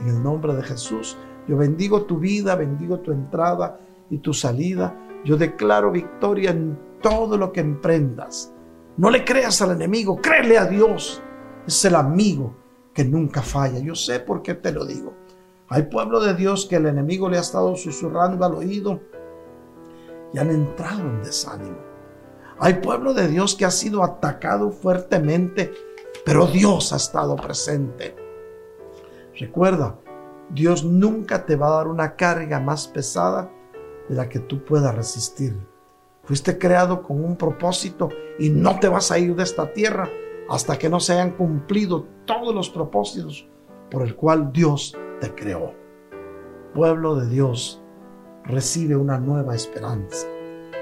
[0.00, 1.16] En el nombre de Jesús,
[1.48, 3.80] yo bendigo tu vida, bendigo tu entrada
[4.10, 4.94] y tu salida.
[5.24, 8.52] Yo declaro victoria en todo lo que emprendas.
[8.96, 11.22] No le creas al enemigo, créele a Dios.
[11.66, 12.56] Es el amigo
[12.92, 13.78] que nunca falla.
[13.78, 15.14] Yo sé por qué te lo digo.
[15.68, 19.00] Hay pueblo de Dios que el enemigo le ha estado susurrando al oído
[20.32, 21.78] y han entrado en desánimo.
[22.58, 25.72] Hay pueblo de Dios que ha sido atacado fuertemente,
[26.24, 28.14] pero Dios ha estado presente.
[29.38, 29.98] Recuerda,
[30.50, 33.50] Dios nunca te va a dar una carga más pesada
[34.08, 35.56] de la que tú puedas resistir.
[36.24, 40.08] Fuiste creado con un propósito y no te vas a ir de esta tierra
[40.48, 43.48] hasta que no se hayan cumplido todos los propósitos
[43.90, 45.74] por el cual Dios te creó.
[46.74, 47.82] Pueblo de Dios,
[48.44, 50.26] recibe una nueva esperanza,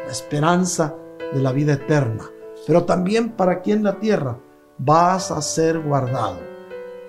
[0.04, 0.94] la esperanza
[1.32, 2.24] de la vida eterna,
[2.66, 4.38] pero también para aquí en la tierra
[4.78, 6.53] vas a ser guardado.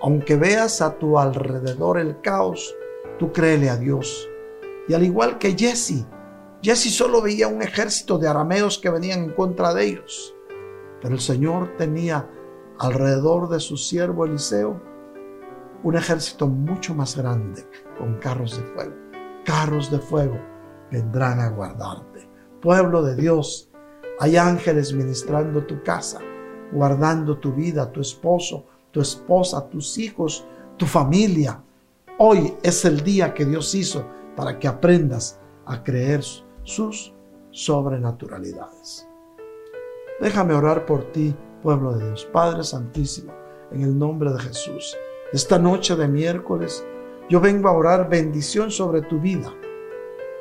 [0.06, 2.76] Aunque veas a tu alrededor el caos,
[3.18, 4.28] tú créele a Dios.
[4.86, 6.06] Y al igual que Jesse,
[6.62, 10.32] Jesse solo veía un ejército de arameos que venían en contra de ellos.
[11.02, 12.30] Pero el Señor tenía
[12.78, 14.80] alrededor de su siervo Eliseo
[15.82, 18.94] un ejército mucho más grande con carros de fuego.
[19.44, 20.38] Carros de fuego
[20.88, 22.30] vendrán a guardarte.
[22.62, 23.72] Pueblo de Dios,
[24.20, 26.20] hay ángeles ministrando tu casa,
[26.70, 28.66] guardando tu vida, tu esposo,
[28.96, 30.46] tu esposa, tus hijos,
[30.78, 31.62] tu familia.
[32.18, 36.24] Hoy es el día que Dios hizo para que aprendas a creer
[36.62, 37.12] sus
[37.50, 39.06] sobrenaturalidades.
[40.18, 43.34] Déjame orar por ti, pueblo de Dios, Padre Santísimo,
[43.70, 44.96] en el nombre de Jesús.
[45.30, 46.82] Esta noche de miércoles,
[47.28, 49.52] yo vengo a orar bendición sobre tu vida.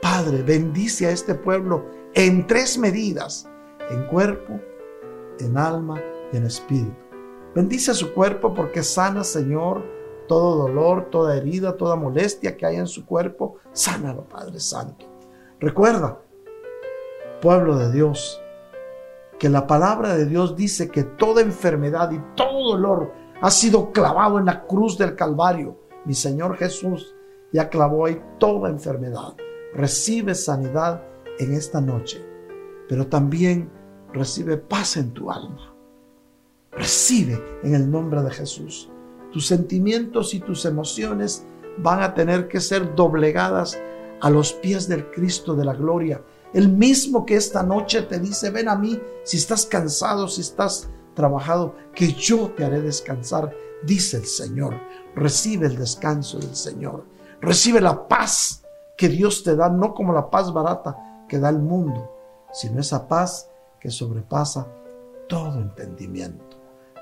[0.01, 3.49] Padre, bendice a este pueblo en tres medidas
[3.89, 4.61] en cuerpo,
[5.41, 6.01] en alma
[6.31, 7.04] y en espíritu.
[7.55, 9.83] Bendice su cuerpo porque sana, Señor,
[10.27, 13.55] todo dolor, toda herida, toda molestia que hay en su cuerpo.
[13.71, 15.05] Sánalo, Padre Santo.
[15.59, 16.19] Recuerda,
[17.41, 18.41] pueblo de Dios,
[19.39, 24.37] que la palabra de Dios dice que toda enfermedad y todo dolor ha sido clavado
[24.37, 25.79] en la cruz del Calvario.
[26.05, 27.15] Mi Señor Jesús
[27.53, 29.35] ya clavó ahí toda enfermedad.
[29.73, 31.01] Recibe sanidad
[31.39, 32.35] en esta noche
[32.87, 33.69] pero también
[34.13, 35.74] recibe paz en tu alma.
[36.75, 38.89] Recibe en el nombre de Jesús.
[39.31, 41.45] Tus sentimientos y tus emociones
[41.77, 43.77] van a tener que ser doblegadas
[44.21, 46.21] a los pies del Cristo de la gloria.
[46.53, 50.89] El mismo que esta noche te dice, ven a mí si estás cansado, si estás
[51.13, 53.53] trabajado, que yo te haré descansar,
[53.83, 54.75] dice el Señor.
[55.15, 57.05] Recibe el descanso del Señor.
[57.41, 58.63] Recibe la paz
[58.97, 62.11] que Dios te da, no como la paz barata que da el mundo,
[62.53, 63.49] sino esa paz
[63.79, 64.67] que sobrepasa
[65.27, 66.44] todo entendimiento.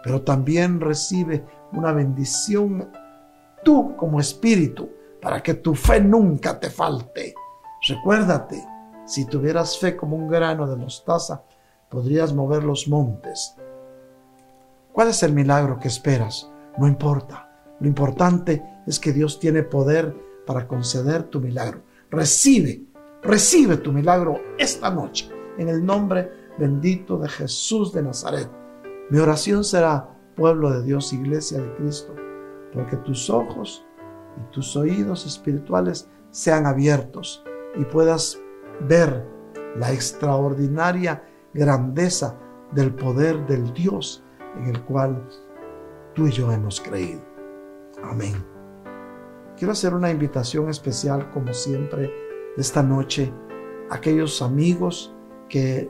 [0.04, 2.91] Pero también recibe una bendición
[3.64, 4.89] tú como espíritu
[5.22, 7.34] para que tu fe nunca te falte.
[7.88, 8.64] Recuérdate,
[9.06, 11.43] si tuvieras fe como un grano de mostaza,
[11.89, 13.56] podrías mover los montes.
[14.91, 16.49] ¿Cuál es el milagro que esperas?
[16.78, 17.49] No importa.
[17.80, 21.82] Lo importante es que Dios tiene poder para conceder tu milagro.
[22.12, 22.84] Recibe,
[23.22, 28.62] recibe tu milagro esta noche en el nombre bendito de Jesús de Nazaret.
[29.14, 32.16] Mi oración será, pueblo de Dios, iglesia de Cristo,
[32.74, 33.86] porque tus ojos
[34.36, 37.43] y tus oídos espirituales sean abiertos
[37.76, 38.39] y puedas
[38.88, 39.24] ver
[39.76, 42.39] la extraordinaria grandeza
[42.72, 44.24] del poder del Dios
[44.57, 45.30] en el cual
[46.16, 47.22] tú y yo hemos creído.
[48.01, 48.43] Amén.
[49.55, 52.11] Quiero hacer una invitación especial, como siempre,
[52.57, 53.32] esta noche
[53.91, 55.14] a aquellos amigos
[55.49, 55.88] que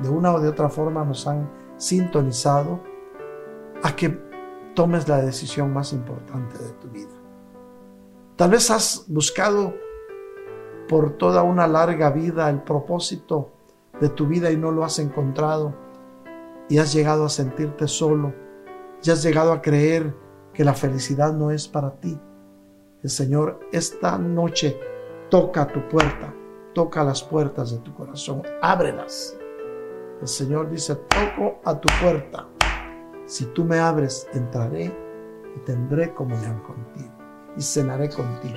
[0.00, 2.80] de una o de otra forma nos han sintonizado
[3.82, 4.08] a que
[4.72, 7.10] tomes la decisión más importante de tu vida.
[8.36, 9.74] Tal vez has buscado
[10.88, 13.50] por toda una larga vida el propósito
[14.00, 15.74] de tu vida y no lo has encontrado
[16.68, 18.32] y has llegado a sentirte solo
[19.02, 20.14] y has llegado a creer
[20.54, 22.16] que la felicidad no es para ti.
[23.02, 24.78] El Señor esta noche
[25.30, 26.32] toca tu puerta,
[26.74, 29.36] toca las puertas de tu corazón, ábrelas.
[30.22, 32.46] El Señor dice, toco a tu puerta.
[33.26, 37.12] Si tú me abres, entraré y tendré comunión contigo
[37.56, 38.56] y cenaré contigo.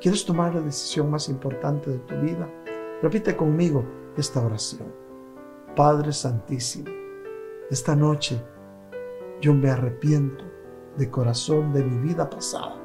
[0.00, 2.48] ¿Quieres tomar la decisión más importante de tu vida?
[3.02, 3.84] Repite conmigo
[4.16, 4.86] esta oración.
[5.74, 6.88] Padre Santísimo,
[7.68, 8.40] esta noche
[9.40, 10.44] yo me arrepiento
[10.96, 12.76] de corazón de mi vida pasada.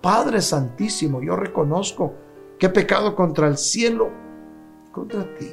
[0.00, 2.14] Padre Santísimo, yo reconozco
[2.58, 4.10] que he pecado contra el cielo,
[4.92, 5.52] contra ti,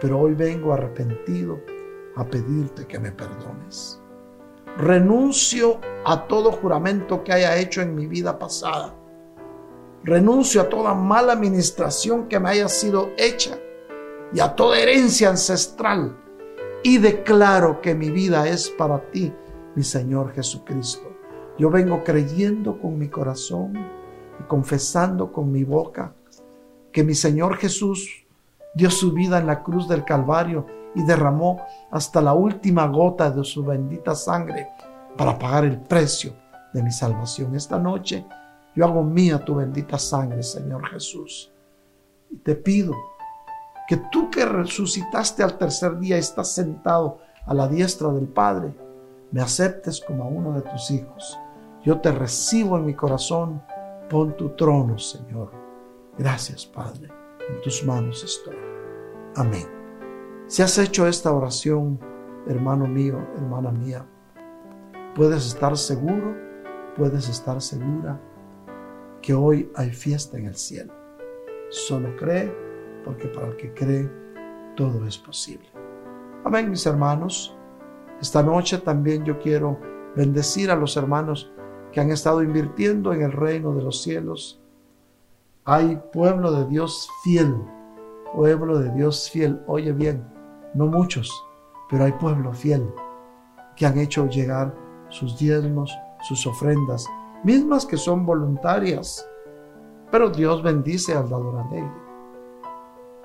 [0.00, 1.60] pero hoy vengo arrepentido
[2.16, 4.00] a pedirte que me perdones.
[4.76, 8.94] Renuncio a todo juramento que haya hecho en mi vida pasada.
[10.04, 13.58] Renuncio a toda mala administración que me haya sido hecha
[14.32, 16.16] y a toda herencia ancestral.
[16.84, 19.32] Y declaro que mi vida es para ti,
[19.74, 21.08] mi Señor Jesucristo.
[21.58, 23.72] Yo vengo creyendo con mi corazón
[24.38, 26.14] y confesando con mi boca
[26.92, 28.27] que mi Señor Jesús
[28.78, 30.64] dio su vida en la cruz del Calvario
[30.94, 31.60] y derramó
[31.90, 34.68] hasta la última gota de su bendita sangre
[35.16, 36.32] para pagar el precio
[36.72, 37.56] de mi salvación.
[37.56, 38.24] Esta noche
[38.76, 41.50] yo hago mía tu bendita sangre, Señor Jesús.
[42.30, 42.94] Y te pido
[43.88, 48.72] que tú que resucitaste al tercer día estás sentado a la diestra del Padre,
[49.32, 51.36] me aceptes como a uno de tus hijos.
[51.82, 53.60] Yo te recibo en mi corazón,
[54.08, 55.50] pon tu trono, Señor.
[56.16, 57.08] Gracias, Padre.
[57.48, 58.67] En tus manos estoy.
[59.36, 59.66] Amén.
[60.46, 62.00] Si has hecho esta oración,
[62.46, 64.06] hermano mío, hermana mía,
[65.14, 66.34] puedes estar seguro,
[66.96, 68.20] puedes estar segura
[69.20, 70.92] que hoy hay fiesta en el cielo.
[71.68, 72.52] Solo cree,
[73.04, 74.10] porque para el que cree,
[74.76, 75.68] todo es posible.
[76.44, 77.54] Amén, mis hermanos.
[78.20, 79.78] Esta noche también yo quiero
[80.16, 81.52] bendecir a los hermanos
[81.92, 84.60] que han estado invirtiendo en el reino de los cielos.
[85.64, 87.54] Hay pueblo de Dios fiel,
[88.34, 89.60] pueblo de Dios fiel.
[89.66, 90.26] Oye bien,
[90.74, 91.30] no muchos,
[91.88, 92.88] pero hay pueblo fiel
[93.76, 94.74] que han hecho llegar
[95.08, 97.06] sus diezmos, sus ofrendas,
[97.44, 99.28] mismas que son voluntarias.
[100.10, 101.92] Pero Dios bendice al dador alegre.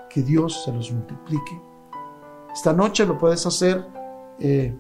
[0.10, 1.62] Que Dios se los multiplique.
[2.54, 3.86] Esta noche lo puedes hacer
[4.40, 4.78] eh,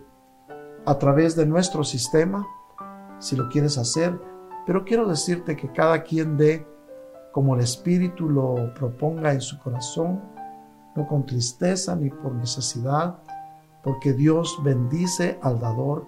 [0.86, 2.46] a través de nuestro sistema,
[3.20, 4.20] si lo quieres hacer,
[4.66, 6.68] pero quiero decirte que cada quien dé
[7.34, 10.22] como el Espíritu lo proponga en su corazón,
[10.96, 13.18] no con tristeza ni por necesidad,
[13.84, 16.06] porque Dios bendice al dador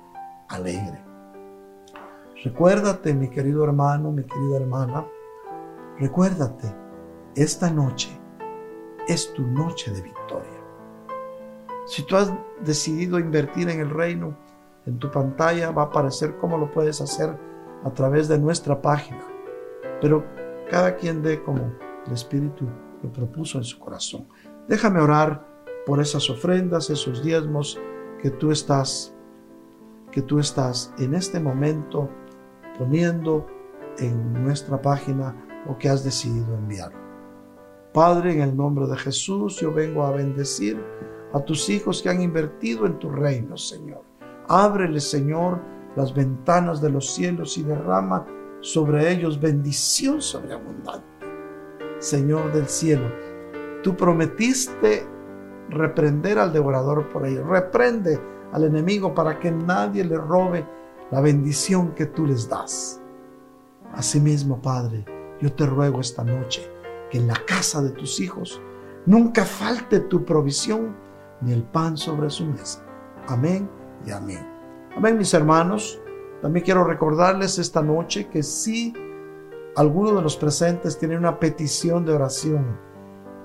[0.47, 1.03] alegre.
[2.43, 5.07] Recuérdate, mi querido hermano, mi querida hermana,
[5.97, 6.71] recuérdate,
[7.35, 8.09] esta noche
[9.07, 10.61] es tu noche de victoria.
[11.87, 12.31] Si tú has
[12.63, 14.37] decidido invertir en el reino,
[14.85, 17.35] en tu pantalla va a aparecer cómo lo puedes hacer
[17.83, 19.21] a través de nuestra página.
[20.01, 20.34] Pero
[20.69, 21.73] cada quien dé como
[22.05, 22.65] el Espíritu
[23.03, 24.27] lo propuso en su corazón.
[24.67, 25.45] Déjame orar
[25.85, 27.79] por esas ofrendas, esos diezmos
[28.21, 29.15] que tú estás
[30.11, 32.09] que tú estás en este momento
[32.79, 33.45] poniendo
[33.97, 35.35] en nuestra página
[35.67, 36.91] o que has decidido enviar.
[37.93, 40.81] Padre, en el nombre de Jesús, yo vengo a bendecir
[41.33, 44.03] a tus hijos que han invertido en tu reino, Señor.
[44.47, 45.61] Ábrele, Señor,
[45.97, 48.25] las ventanas de los cielos y derrama
[48.65, 51.05] sobre ellos bendición sobreabundante.
[51.99, 53.11] Señor del cielo,
[53.83, 55.07] tú prometiste
[55.69, 57.47] reprender al devorador por ellos.
[57.47, 58.19] Reprende
[58.51, 60.65] al enemigo para que nadie le robe
[61.11, 62.99] la bendición que tú les das.
[63.93, 65.05] Asimismo, Padre,
[65.39, 66.67] yo te ruego esta noche
[67.11, 68.59] que en la casa de tus hijos
[69.05, 70.95] nunca falte tu provisión
[71.41, 72.83] ni el pan sobre su mesa.
[73.27, 73.69] Amén
[74.07, 74.43] y amén.
[74.97, 76.01] Amén, mis hermanos.
[76.45, 78.93] También quiero recordarles esta noche que si
[79.75, 82.79] alguno de los presentes tiene una petición de oración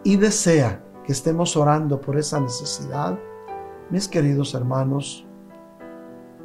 [0.04, 3.18] y desea que estemos orando por esa necesidad,
[3.88, 5.26] mis queridos hermanos,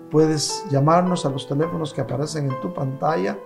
[0.09, 3.37] puedes llamarnos a los teléfonos que aparecen en tu pantalla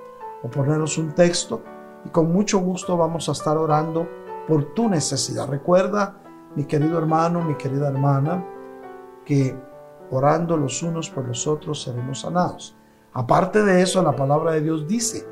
[0.43, 1.63] o ponernos un texto
[2.05, 4.07] y con mucho gusto vamos a estar orando
[4.47, 5.49] por tu necesidad.
[5.49, 6.21] Recuerda,
[6.55, 8.45] mi querido hermano, mi querida hermana,
[9.25, 9.57] que
[10.11, 12.75] orando los unos por los otros seremos sanados.
[13.13, 15.27] Aparte de eso, la palabra de Dios dice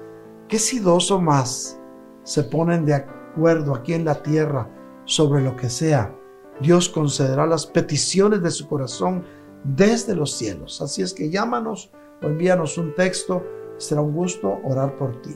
[0.47, 1.79] que si dos o más
[2.23, 4.69] se ponen de acuerdo aquí en la tierra
[5.05, 6.13] sobre lo que sea,
[6.59, 9.23] Dios concederá las peticiones de su corazón
[9.63, 10.81] desde los cielos.
[10.81, 13.43] Así es que llámanos o envíanos un texto.
[13.77, 15.35] Será un gusto orar por ti.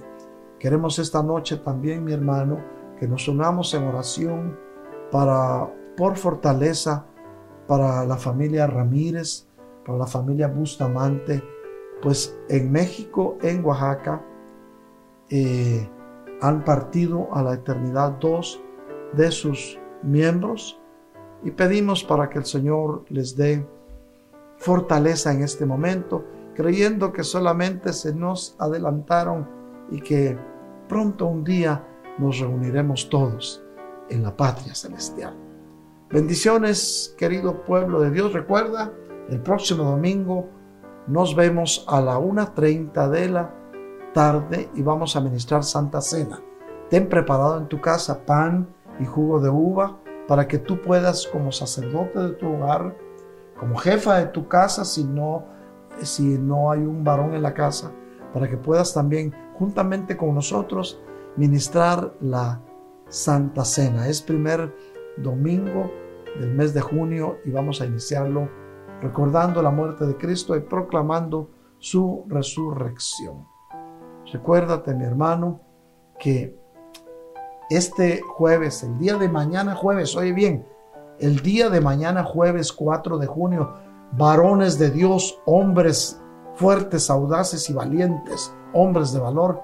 [0.57, 2.59] Queremos esta noche también, mi hermano,
[2.99, 4.57] que nos unamos en oración
[5.11, 7.05] para por fortaleza
[7.67, 9.47] para la familia Ramírez,
[9.85, 11.43] para la familia Bustamante,
[12.01, 14.21] pues en México, en Oaxaca,
[15.29, 15.89] eh,
[16.41, 18.61] han partido a la eternidad dos
[19.13, 20.79] de sus miembros
[21.43, 23.65] y pedimos para que el Señor les dé
[24.57, 26.23] fortaleza en este momento,
[26.55, 29.47] creyendo que solamente se nos adelantaron
[29.89, 30.37] y que
[30.87, 31.83] pronto un día
[32.17, 33.63] nos reuniremos todos
[34.09, 35.35] en la patria celestial.
[36.09, 38.33] Bendiciones, querido pueblo de Dios.
[38.33, 38.91] Recuerda,
[39.29, 40.49] el próximo domingo
[41.07, 43.53] nos vemos a la 1.30 de la
[44.13, 46.39] tarde y vamos a ministrar Santa Cena.
[46.89, 48.67] Ten preparado en tu casa pan
[48.99, 49.97] y jugo de uva
[50.27, 52.95] para que tú puedas como sacerdote de tu hogar,
[53.59, 55.45] como jefa de tu casa, si no,
[56.01, 57.91] si no hay un varón en la casa,
[58.33, 61.01] para que puedas también juntamente con nosotros
[61.35, 62.61] ministrar la
[63.07, 64.07] Santa Cena.
[64.07, 64.73] Es primer
[65.17, 65.91] domingo
[66.39, 68.49] del mes de junio y vamos a iniciarlo
[69.01, 71.49] recordando la muerte de Cristo y proclamando
[71.79, 73.47] su resurrección.
[74.31, 75.61] Recuérdate, mi hermano,
[76.19, 76.55] que
[77.69, 80.65] este jueves, el día de mañana jueves, oye bien,
[81.19, 83.73] el día de mañana jueves 4 de junio,
[84.13, 86.21] varones de Dios, hombres
[86.55, 89.61] fuertes, audaces y valientes, hombres de valor,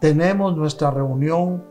[0.00, 1.64] tenemos nuestra reunión,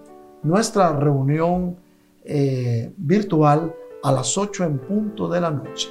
[0.43, 1.77] nuestra reunión
[2.23, 5.89] eh, virtual a las 8 en punto de la noche.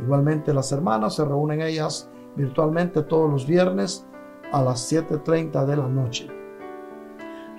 [0.00, 4.06] Igualmente las hermanas se reúnen ellas virtualmente todos los viernes
[4.52, 6.28] a las 7.30 de la noche.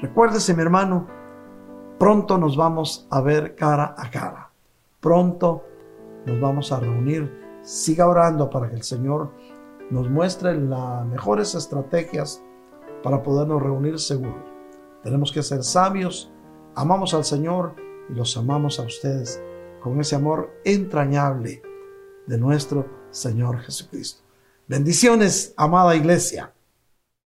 [0.02, 1.08] Recuérdese mi hermano,
[1.98, 4.52] pronto nos vamos a ver cara a cara.
[5.00, 5.64] Pronto
[6.26, 7.46] nos vamos a reunir.
[7.62, 9.32] Siga orando para que el Señor
[9.90, 12.44] nos muestre las mejores estrategias
[13.04, 14.46] para podernos reunir seguro.
[15.04, 16.32] Tenemos que ser sabios,
[16.76, 17.76] amamos al Señor
[18.10, 19.42] y los amamos a ustedes
[19.82, 21.62] con ese amor entrañable
[22.28, 24.22] de nuestro Señor Jesucristo.
[24.68, 26.54] Bendiciones, amada iglesia.